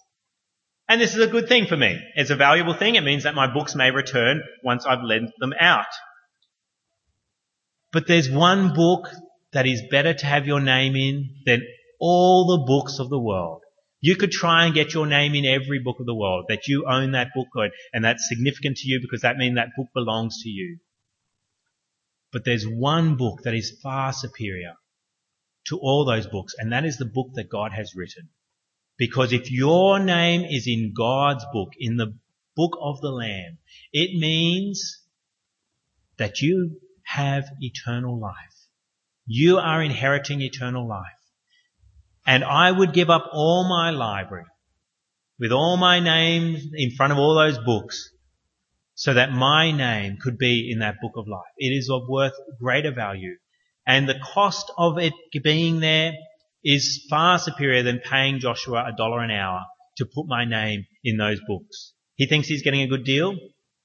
And 0.89 0.99
this 0.99 1.15
is 1.15 1.21
a 1.21 1.27
good 1.27 1.49
thing 1.49 1.67
for 1.67 1.77
me. 1.77 2.01
It's 2.15 2.31
a 2.31 2.37
valuable 2.37 2.73
thing. 2.73 2.95
It 2.95 3.05
means 3.05 3.25
that 3.25 3.35
my 3.35 3.53
books 3.53 3.75
may 3.75 3.91
return 3.91 4.43
once 4.65 4.87
I've 4.87 5.03
lent 5.03 5.33
them 5.39 5.53
out. 5.61 5.85
But 7.93 8.07
there's 8.07 8.31
one 8.31 8.73
book 8.73 9.07
that 9.53 9.67
is 9.67 9.83
better 9.91 10.15
to 10.15 10.27
have 10.27 10.47
your 10.47 10.61
name 10.61 10.97
in 10.97 11.29
than 11.45 11.61
all 12.01 12.47
the 12.47 12.65
books 12.67 12.99
of 13.01 13.11
the 13.11 13.21
world. 13.21 13.61
You 14.01 14.17
could 14.17 14.31
try 14.31 14.65
and 14.65 14.75
get 14.75 14.95
your 14.95 15.07
name 15.07 15.35
in 15.35 15.45
every 15.45 15.81
book 15.85 16.01
of 16.01 16.07
the 16.07 16.15
world, 16.15 16.47
that 16.49 16.69
you 16.69 16.87
own 16.89 17.13
that 17.13 17.29
book 17.35 17.49
and 17.93 18.03
that's 18.03 18.29
significant 18.31 18.79
to 18.79 18.89
you 18.89 19.01
because 19.03 19.21
that 19.23 19.37
means 19.37 19.57
that 19.57 19.77
book 19.77 19.89
belongs 19.93 20.43
to 20.43 20.49
you. 20.49 20.79
But 22.37 22.45
there's 22.45 22.69
one 22.69 23.17
book 23.17 23.45
that 23.45 23.55
is 23.55 23.81
far 23.83 24.13
superior 24.13 24.75
to 25.69 25.79
all 25.79 26.05
those 26.05 26.27
books, 26.27 26.55
and 26.59 26.71
that 26.71 26.85
is 26.85 26.99
the 26.99 27.07
book 27.07 27.29
that 27.33 27.49
God 27.49 27.73
has 27.73 27.95
written. 27.97 28.29
Because 28.99 29.33
if 29.33 29.51
your 29.51 29.99
name 29.99 30.45
is 30.45 30.67
in 30.67 30.93
God's 30.95 31.47
book, 31.51 31.71
in 31.79 31.97
the 31.97 32.19
book 32.55 32.77
of 32.79 33.01
the 33.01 33.09
Lamb, 33.09 33.57
it 33.91 34.21
means 34.21 35.03
that 36.19 36.43
you 36.43 36.79
have 37.05 37.45
eternal 37.63 38.21
life. 38.21 38.69
You 39.25 39.57
are 39.57 39.83
inheriting 39.83 40.43
eternal 40.43 40.87
life. 40.87 41.07
And 42.27 42.45
I 42.45 42.71
would 42.71 42.93
give 42.93 43.09
up 43.09 43.31
all 43.33 43.67
my 43.67 43.93
library 43.93 44.45
with 45.39 45.53
all 45.53 45.79
my 45.79 46.01
names 46.01 46.67
in 46.75 46.91
front 46.91 47.15
of 47.15 47.19
all 47.19 47.35
those 47.35 47.57
books 47.65 48.11
so 48.97 49.13
that 49.13 49.31
my 49.31 49.71
name 49.71 50.17
could 50.21 50.39
be 50.39 50.71
in 50.73 50.79
that 50.81 50.97
book 51.03 51.13
of 51.17 51.29
life. 51.29 51.53
It 51.59 51.69
is 51.69 51.91
of 51.91 52.09
worth 52.09 52.33
greater 52.59 52.93
value. 52.93 53.37
And 53.87 54.09
the 54.09 54.19
cost 54.35 54.73
of 54.77 54.99
it 54.99 55.13
being 55.45 55.81
there 55.81 56.15
is 56.65 57.07
far 57.09 57.39
superior 57.39 57.83
than 57.83 58.01
paying 58.01 58.41
Joshua 58.41 58.87
a 58.89 58.97
dollar 58.97 59.21
an 59.21 59.31
hour 59.31 59.67
to 59.99 60.07
put 60.07 60.27
my 60.27 60.47
name 60.47 60.87
in 61.05 61.19
those 61.19 61.41
books. 61.47 61.93
He 62.17 62.27
thinks 62.27 62.49
he's 62.49 62.63
getting 62.63 62.81
a 62.81 62.89
good 62.89 63.05
deal. 63.05 63.37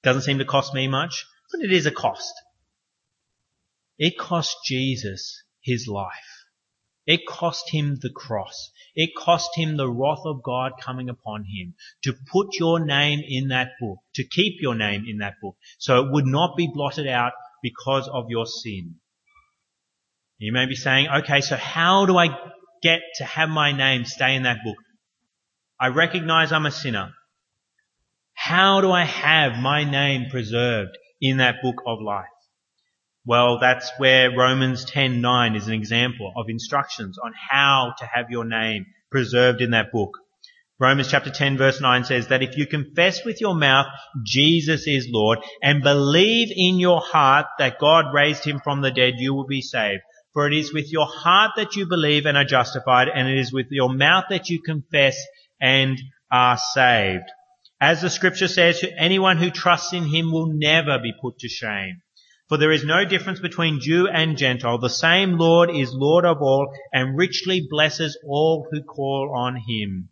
Doesn't 0.01 0.23
seem 0.23 0.39
to 0.39 0.45
cost 0.45 0.73
me 0.73 0.87
much, 0.87 1.25
but 1.51 1.61
it 1.61 1.73
is 1.73 1.85
a 1.85 1.91
cost. 1.91 2.33
It 3.99 4.17
cost 4.17 4.57
Jesus 4.65 5.43
his 5.61 5.87
life. 5.87 6.45
It 7.05 7.27
cost 7.27 7.69
him 7.69 7.97
the 8.01 8.09
cross. 8.09 8.71
It 8.95 9.15
cost 9.15 9.49
him 9.55 9.77
the 9.77 9.89
wrath 9.89 10.25
of 10.25 10.43
God 10.43 10.73
coming 10.81 11.09
upon 11.09 11.45
him 11.45 11.75
to 12.03 12.13
put 12.31 12.59
your 12.59 12.79
name 12.79 13.21
in 13.25 13.49
that 13.49 13.71
book, 13.79 13.99
to 14.15 14.23
keep 14.23 14.61
your 14.61 14.75
name 14.75 15.05
in 15.07 15.19
that 15.19 15.35
book, 15.41 15.55
so 15.77 16.03
it 16.03 16.11
would 16.11 16.25
not 16.25 16.57
be 16.57 16.69
blotted 16.73 17.07
out 17.07 17.33
because 17.63 18.07
of 18.07 18.29
your 18.29 18.45
sin. 18.45 18.95
You 20.39 20.51
may 20.51 20.65
be 20.65 20.75
saying, 20.75 21.07
okay, 21.07 21.41
so 21.41 21.55
how 21.55 22.05
do 22.05 22.17
I 22.17 22.29
get 22.81 23.01
to 23.17 23.23
have 23.23 23.49
my 23.49 23.71
name 23.71 24.05
stay 24.05 24.35
in 24.35 24.43
that 24.43 24.63
book? 24.65 24.77
I 25.79 25.87
recognize 25.87 26.51
I'm 26.51 26.65
a 26.65 26.71
sinner. 26.71 27.13
How 28.33 28.81
do 28.81 28.91
I 28.91 29.05
have 29.05 29.59
my 29.59 29.83
name 29.83 30.29
preserved 30.31 30.97
in 31.21 31.37
that 31.37 31.61
book 31.61 31.75
of 31.85 32.01
life? 32.01 32.25
Well, 33.25 33.59
that's 33.59 33.91
where 33.97 34.35
Romans 34.35 34.83
10:9 34.85 35.55
is 35.55 35.67
an 35.67 35.73
example 35.73 36.33
of 36.35 36.49
instructions 36.49 37.19
on 37.23 37.33
how 37.49 37.93
to 37.99 38.05
have 38.05 38.31
your 38.31 38.45
name 38.45 38.87
preserved 39.11 39.61
in 39.61 39.71
that 39.71 39.91
book. 39.91 40.17
Romans 40.79 41.09
chapter 41.09 41.29
10 41.29 41.57
verse 41.57 41.79
9 41.79 42.03
says 42.05 42.29
that 42.29 42.41
if 42.41 42.57
you 42.57 42.65
confess 42.65 43.23
with 43.23 43.39
your 43.39 43.53
mouth 43.53 43.85
Jesus 44.25 44.87
is 44.87 45.07
Lord 45.07 45.37
and 45.61 45.83
believe 45.83 46.51
in 46.55 46.79
your 46.79 46.99
heart 46.99 47.45
that 47.59 47.77
God 47.77 48.11
raised 48.11 48.43
him 48.43 48.59
from 48.63 48.81
the 48.81 48.89
dead, 48.89 49.13
you 49.17 49.35
will 49.35 49.45
be 49.45 49.61
saved. 49.61 50.01
For 50.33 50.47
it 50.47 50.53
is 50.53 50.73
with 50.73 50.91
your 50.91 51.05
heart 51.05 51.51
that 51.57 51.75
you 51.75 51.87
believe 51.87 52.25
and 52.25 52.37
are 52.37 52.45
justified, 52.45 53.09
and 53.09 53.27
it 53.27 53.37
is 53.37 53.53
with 53.53 53.67
your 53.69 53.93
mouth 53.93 54.25
that 54.29 54.49
you 54.49 54.61
confess 54.61 55.17
and 55.59 56.01
are 56.31 56.57
saved. 56.57 57.29
As 57.79 58.01
the 58.01 58.09
scripture 58.09 58.47
says, 58.47 58.83
anyone 58.97 59.37
who 59.37 59.51
trusts 59.51 59.93
in 59.93 60.05
him 60.05 60.31
will 60.31 60.47
never 60.47 60.97
be 60.99 61.13
put 61.21 61.39
to 61.39 61.49
shame. 61.49 62.01
For 62.51 62.57
there 62.57 62.73
is 62.73 62.83
no 62.83 63.05
difference 63.05 63.39
between 63.39 63.79
Jew 63.79 64.09
and 64.09 64.37
Gentile. 64.37 64.77
The 64.77 64.89
same 64.89 65.37
Lord 65.37 65.69
is 65.73 65.93
Lord 65.93 66.25
of 66.25 66.41
all 66.41 66.73
and 66.91 67.17
richly 67.17 67.65
blesses 67.69 68.19
all 68.27 68.67
who 68.69 68.83
call 68.83 69.33
on 69.33 69.55
him. 69.55 70.09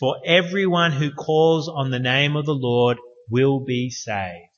For 0.00 0.16
everyone 0.26 0.90
who 0.90 1.12
calls 1.12 1.68
on 1.68 1.92
the 1.92 2.00
name 2.00 2.34
of 2.34 2.46
the 2.46 2.52
Lord 2.52 2.98
will 3.30 3.60
be 3.60 3.90
saved. 3.90 4.50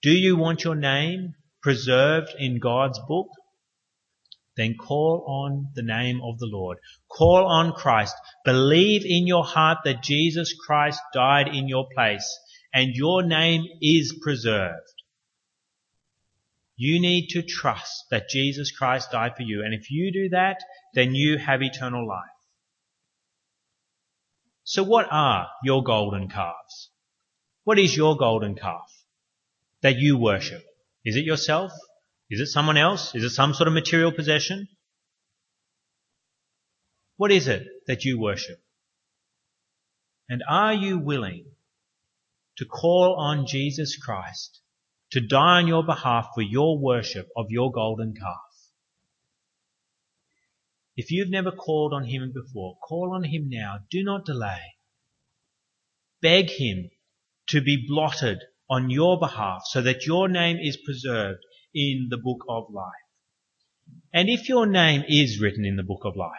Do 0.00 0.12
you 0.12 0.34
want 0.34 0.64
your 0.64 0.76
name 0.76 1.34
preserved 1.60 2.30
in 2.38 2.58
God's 2.58 2.98
book? 3.06 3.28
Then 4.56 4.76
call 4.78 5.26
on 5.28 5.72
the 5.74 5.82
name 5.82 6.22
of 6.24 6.38
the 6.38 6.48
Lord. 6.50 6.78
Call 7.10 7.44
on 7.44 7.74
Christ. 7.74 8.14
Believe 8.46 9.02
in 9.04 9.26
your 9.26 9.44
heart 9.44 9.80
that 9.84 10.02
Jesus 10.02 10.54
Christ 10.54 11.02
died 11.12 11.48
in 11.48 11.68
your 11.68 11.86
place 11.94 12.38
and 12.72 12.94
your 12.94 13.22
name 13.22 13.66
is 13.82 14.18
preserved. 14.22 14.91
You 16.84 17.00
need 17.00 17.28
to 17.28 17.42
trust 17.42 18.06
that 18.10 18.28
Jesus 18.28 18.72
Christ 18.72 19.12
died 19.12 19.36
for 19.36 19.44
you. 19.44 19.62
And 19.64 19.72
if 19.72 19.92
you 19.92 20.12
do 20.12 20.30
that, 20.30 20.58
then 20.94 21.14
you 21.14 21.38
have 21.38 21.62
eternal 21.62 22.04
life. 22.08 22.40
So 24.64 24.82
what 24.82 25.06
are 25.08 25.46
your 25.62 25.84
golden 25.84 26.26
calves? 26.28 26.90
What 27.62 27.78
is 27.78 27.96
your 27.96 28.16
golden 28.16 28.56
calf 28.56 28.92
that 29.82 29.98
you 29.98 30.18
worship? 30.18 30.64
Is 31.04 31.14
it 31.14 31.24
yourself? 31.24 31.70
Is 32.28 32.40
it 32.40 32.46
someone 32.46 32.76
else? 32.76 33.14
Is 33.14 33.22
it 33.22 33.30
some 33.30 33.54
sort 33.54 33.68
of 33.68 33.74
material 33.74 34.10
possession? 34.10 34.66
What 37.16 37.30
is 37.30 37.46
it 37.46 37.64
that 37.86 38.04
you 38.04 38.18
worship? 38.18 38.60
And 40.28 40.42
are 40.48 40.74
you 40.74 40.98
willing 40.98 41.44
to 42.56 42.64
call 42.64 43.14
on 43.20 43.46
Jesus 43.46 43.96
Christ 43.96 44.61
to 45.12 45.20
die 45.20 45.58
on 45.58 45.66
your 45.66 45.84
behalf 45.84 46.28
for 46.34 46.42
your 46.42 46.78
worship 46.78 47.28
of 47.36 47.46
your 47.50 47.70
golden 47.72 48.14
calf? 48.14 48.52
If 50.96 51.10
you've 51.10 51.30
never 51.30 51.50
called 51.50 51.94
on 51.94 52.04
him 52.04 52.32
before, 52.32 52.76
call 52.86 53.14
on 53.14 53.24
him 53.24 53.48
now. 53.48 53.78
Do 53.90 54.02
not 54.02 54.26
delay. 54.26 54.60
Beg 56.20 56.50
him 56.50 56.90
to 57.48 57.60
be 57.60 57.86
blotted 57.88 58.38
on 58.68 58.90
your 58.90 59.18
behalf 59.18 59.62
so 59.66 59.82
that 59.82 60.06
your 60.06 60.28
name 60.28 60.58
is 60.58 60.76
preserved 60.76 61.40
in 61.74 62.08
the 62.10 62.18
book 62.18 62.44
of 62.48 62.66
life. 62.70 62.92
And 64.12 64.28
if 64.28 64.48
your 64.48 64.66
name 64.66 65.04
is 65.08 65.40
written 65.40 65.64
in 65.64 65.76
the 65.76 65.82
book 65.82 66.02
of 66.04 66.16
life, 66.16 66.30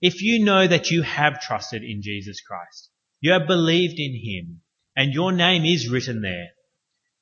if 0.00 0.22
you 0.22 0.44
know 0.44 0.66
that 0.66 0.90
you 0.90 1.02
have 1.02 1.40
trusted 1.40 1.82
in 1.82 2.02
Jesus 2.02 2.40
Christ, 2.40 2.90
you 3.20 3.32
have 3.32 3.46
believed 3.46 3.98
in 3.98 4.14
him, 4.14 4.60
and 4.94 5.12
your 5.12 5.32
name 5.32 5.64
is 5.64 5.88
written 5.88 6.20
there, 6.22 6.50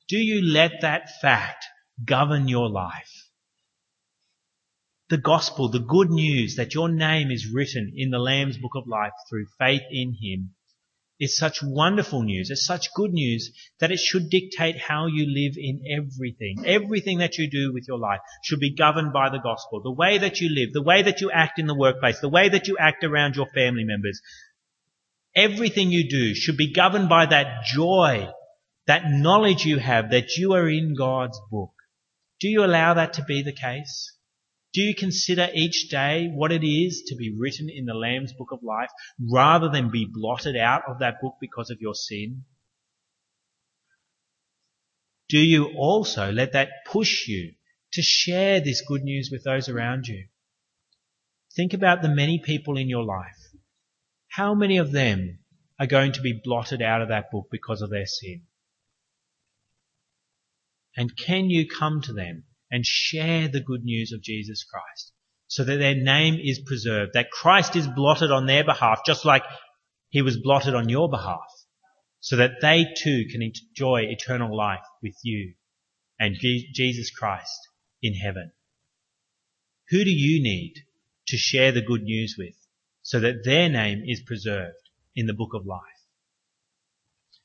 do 0.07 0.17
you 0.17 0.41
let 0.41 0.81
that 0.81 1.09
fact 1.21 1.65
govern 2.05 2.47
your 2.47 2.69
life? 2.69 3.27
the 5.09 5.17
gospel, 5.17 5.69
the 5.69 5.79
good 5.79 6.09
news 6.09 6.55
that 6.57 6.73
your 6.73 6.89
name 6.89 7.31
is 7.31 7.49
written 7.53 7.93
in 7.95 8.09
the 8.09 8.19
Lamb's 8.19 8.57
book 8.57 8.75
of 8.75 8.87
life 8.87 9.13
through 9.29 9.45
faith 9.57 9.83
in 9.89 10.13
him 10.21 10.53
is 11.19 11.37
such 11.37 11.63
wonderful 11.63 12.21
news. 12.21 12.51
It's 12.51 12.65
such 12.65 12.93
good 12.93 13.11
news 13.11 13.51
that 13.79 13.91
it 13.91 13.99
should 13.99 14.29
dictate 14.29 14.77
how 14.77 15.07
you 15.07 15.25
live 15.25 15.55
in 15.57 15.81
everything. 15.89 16.63
Everything 16.65 17.19
that 17.19 17.37
you 17.37 17.49
do 17.49 17.73
with 17.73 17.87
your 17.87 17.97
life 17.97 18.19
should 18.43 18.59
be 18.59 18.75
governed 18.75 19.13
by 19.13 19.29
the 19.29 19.39
gospel. 19.39 19.81
The 19.81 19.91
way 19.91 20.17
that 20.19 20.41
you 20.41 20.49
live, 20.49 20.73
the 20.73 20.83
way 20.83 21.01
that 21.03 21.21
you 21.21 21.31
act 21.31 21.57
in 21.57 21.67
the 21.67 21.73
workplace, 21.73 22.19
the 22.19 22.29
way 22.29 22.49
that 22.49 22.67
you 22.67 22.77
act 22.77 23.03
around 23.03 23.35
your 23.35 23.47
family 23.55 23.85
members. 23.85 24.21
Everything 25.35 25.89
you 25.89 26.09
do 26.09 26.35
should 26.35 26.57
be 26.57 26.73
governed 26.73 27.09
by 27.09 27.27
that 27.27 27.63
joy, 27.63 28.27
that 28.87 29.11
knowledge 29.11 29.65
you 29.65 29.77
have 29.77 30.11
that 30.11 30.37
you 30.37 30.53
are 30.53 30.67
in 30.67 30.95
God's 30.95 31.39
book. 31.51 31.73
Do 32.39 32.47
you 32.47 32.63
allow 32.63 32.93
that 32.93 33.13
to 33.13 33.23
be 33.23 33.41
the 33.41 33.53
case? 33.53 34.13
Do 34.73 34.81
you 34.81 34.95
consider 34.95 35.49
each 35.53 35.89
day 35.89 36.27
what 36.27 36.51
it 36.51 36.65
is 36.65 37.03
to 37.07 37.15
be 37.15 37.35
written 37.35 37.69
in 37.69 37.85
the 37.85 37.93
Lamb's 37.93 38.33
book 38.33 38.51
of 38.51 38.63
life 38.63 38.89
rather 39.19 39.69
than 39.69 39.91
be 39.91 40.07
blotted 40.09 40.55
out 40.55 40.83
of 40.87 40.99
that 40.99 41.21
book 41.21 41.35
because 41.41 41.69
of 41.69 41.81
your 41.81 41.95
sin? 41.95 42.45
Do 45.29 45.39
you 45.39 45.73
also 45.75 46.31
let 46.31 46.53
that 46.53 46.69
push 46.85 47.27
you 47.27 47.53
to 47.93 48.01
share 48.01 48.61
this 48.61 48.81
good 48.81 49.03
news 49.03 49.29
with 49.31 49.43
those 49.43 49.67
around 49.67 50.07
you? 50.07 50.27
Think 51.55 51.73
about 51.73 52.01
the 52.01 52.09
many 52.09 52.39
people 52.39 52.77
in 52.77 52.87
your 52.87 53.03
life. 53.03 53.51
How 54.29 54.53
many 54.53 54.77
of 54.77 54.91
them 54.91 55.39
are 55.79 55.87
going 55.87 56.11
to 56.13 56.21
be 56.21 56.39
blotted 56.41 56.81
out 56.81 57.01
of 57.01 57.09
that 57.09 57.31
book 57.31 57.47
because 57.51 57.81
of 57.81 57.89
their 57.89 58.05
sin? 58.05 58.43
And 60.97 61.15
can 61.15 61.51
you 61.51 61.67
come 61.67 62.01
to 62.01 62.13
them 62.13 62.45
and 62.71 62.83
share 62.83 63.47
the 63.47 63.61
good 63.61 63.83
news 63.83 64.11
of 64.11 64.23
Jesus 64.23 64.63
Christ 64.63 65.13
so 65.47 65.63
that 65.63 65.77
their 65.77 65.95
name 65.95 66.39
is 66.43 66.59
preserved, 66.59 67.13
that 67.13 67.31
Christ 67.31 67.75
is 67.75 67.87
blotted 67.87 68.31
on 68.31 68.47
their 68.47 68.65
behalf, 68.65 69.01
just 69.05 69.23
like 69.23 69.43
he 70.09 70.23
was 70.23 70.41
blotted 70.41 70.73
on 70.73 70.89
your 70.89 71.09
behalf, 71.09 71.47
so 72.19 72.35
that 72.37 72.59
they 72.61 72.85
too 72.97 73.25
can 73.31 73.41
enjoy 73.41 74.01
eternal 74.01 74.55
life 74.55 74.83
with 75.01 75.15
you 75.23 75.53
and 76.19 76.35
Jesus 76.39 77.11
Christ 77.11 77.69
in 78.01 78.13
heaven. 78.13 78.51
Who 79.89 80.03
do 80.03 80.11
you 80.11 80.41
need 80.41 80.73
to 81.27 81.37
share 81.37 81.71
the 81.71 81.81
good 81.81 82.01
news 82.01 82.35
with 82.37 82.55
so 83.03 83.19
that 83.19 83.45
their 83.45 83.69
name 83.69 84.03
is 84.05 84.21
preserved 84.25 84.89
in 85.15 85.27
the 85.27 85.33
book 85.33 85.53
of 85.53 85.65
life? 85.65 85.81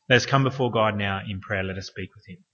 Let 0.09 0.17
us 0.17 0.27
come 0.27 0.43
before 0.43 0.73
God 0.73 0.97
now 0.97 1.21
in 1.29 1.41
prayer. 1.41 1.63
Let 1.63 1.79
us 1.79 1.87
speak 1.87 2.11
with 2.17 2.27
him. 2.27 2.45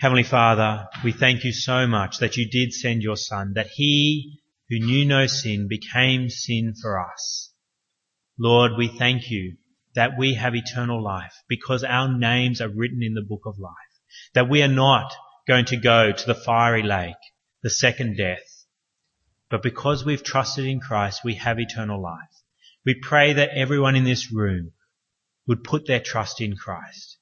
Heavenly 0.00 0.22
Father, 0.22 0.88
we 1.04 1.12
thank 1.12 1.44
you 1.44 1.52
so 1.52 1.86
much 1.86 2.20
that 2.20 2.38
you 2.38 2.48
did 2.48 2.72
send 2.72 3.02
your 3.02 3.18
Son, 3.18 3.52
that 3.52 3.66
he 3.66 4.40
who 4.70 4.78
knew 4.78 5.04
no 5.04 5.26
sin 5.26 5.68
became 5.68 6.30
sin 6.30 6.72
for 6.80 6.98
us. 6.98 7.52
Lord, 8.38 8.72
we 8.78 8.88
thank 8.88 9.30
you 9.30 9.58
that 9.94 10.12
we 10.18 10.36
have 10.36 10.54
eternal 10.54 11.02
life 11.04 11.34
because 11.50 11.84
our 11.84 12.08
names 12.08 12.62
are 12.62 12.70
written 12.70 13.02
in 13.02 13.12
the 13.12 13.20
book 13.20 13.42
of 13.44 13.58
life, 13.58 13.74
that 14.32 14.48
we 14.48 14.62
are 14.62 14.68
not 14.68 15.12
going 15.46 15.66
to 15.66 15.76
go 15.76 16.12
to 16.12 16.26
the 16.26 16.34
fiery 16.34 16.82
lake, 16.82 17.20
the 17.62 17.68
second 17.68 18.16
death, 18.16 18.64
but 19.50 19.62
because 19.62 20.02
we've 20.02 20.24
trusted 20.24 20.64
in 20.64 20.80
Christ, 20.80 21.20
we 21.24 21.34
have 21.34 21.60
eternal 21.60 22.00
life. 22.00 22.42
We 22.86 22.94
pray 22.94 23.34
that 23.34 23.50
everyone 23.54 23.96
in 23.96 24.04
this 24.04 24.32
room 24.32 24.72
would 25.46 25.62
put 25.62 25.86
their 25.86 26.00
trust 26.00 26.40
in 26.40 26.56
Christ. 26.56 27.18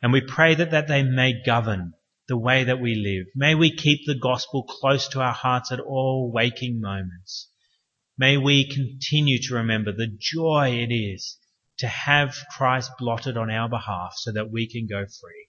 And 0.00 0.14
we 0.14 0.22
pray 0.22 0.54
that, 0.54 0.70
that 0.70 0.88
they 0.88 1.02
may 1.02 1.42
govern 1.44 1.92
the 2.28 2.36
way 2.36 2.64
that 2.64 2.80
we 2.80 2.94
live. 2.94 3.26
May 3.34 3.54
we 3.54 3.74
keep 3.74 4.06
the 4.06 4.14
gospel 4.14 4.62
close 4.62 5.08
to 5.08 5.20
our 5.20 5.32
hearts 5.32 5.72
at 5.72 5.80
all 5.80 6.30
waking 6.32 6.80
moments. 6.80 7.48
May 8.16 8.36
we 8.36 8.68
continue 8.68 9.38
to 9.42 9.54
remember 9.54 9.92
the 9.92 10.16
joy 10.18 10.78
it 10.82 10.92
is 10.92 11.38
to 11.78 11.88
have 11.88 12.36
Christ 12.56 12.92
blotted 12.98 13.36
on 13.36 13.50
our 13.50 13.68
behalf 13.68 14.12
so 14.16 14.32
that 14.32 14.50
we 14.50 14.68
can 14.68 14.86
go 14.86 15.04
free. 15.04 15.48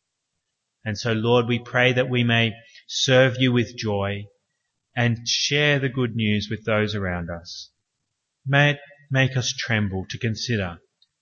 And 0.83 0.97
so 0.97 1.13
Lord, 1.13 1.47
we 1.47 1.59
pray 1.59 1.93
that 1.93 2.09
we 2.09 2.23
may 2.23 2.53
serve 2.87 3.35
you 3.39 3.51
with 3.51 3.77
joy 3.77 4.25
and 4.95 5.27
share 5.27 5.79
the 5.79 5.89
good 5.89 6.15
news 6.15 6.47
with 6.49 6.65
those 6.65 6.95
around 6.95 7.29
us. 7.29 7.71
May 8.45 8.71
it 8.71 8.79
make 9.11 9.37
us 9.37 9.53
tremble 9.53 10.05
to 10.09 10.17
consider 10.17 10.79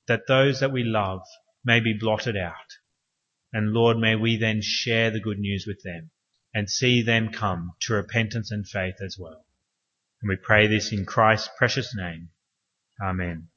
that 0.08 0.28
those 0.28 0.60
that 0.62 0.72
we 0.72 0.84
love 0.84 1.22
may 1.64 1.80
be 1.80 1.94
blotted 1.94 2.38
out 2.38 2.56
and 3.54 3.74
Lord, 3.74 3.98
may 3.98 4.16
we 4.16 4.38
then 4.38 4.62
share 4.62 5.12
the 5.12 5.20
good 5.20 5.40
news 5.40 5.66
with 5.68 5.82
them 5.84 6.12
and 6.54 6.70
see 6.70 7.02
them 7.02 7.32
come 7.32 7.74
to 7.82 7.94
repentance 7.94 8.52
and 8.52 8.68
faith 8.68 8.96
as 9.02 9.18
well. 9.20 9.46
And 10.22 10.30
we 10.30 10.36
pray 10.36 10.68
this 10.68 10.92
in 10.92 11.06
Christ's 11.06 11.50
precious 11.58 11.96
name. 11.96 12.30
Amen. 13.02 13.50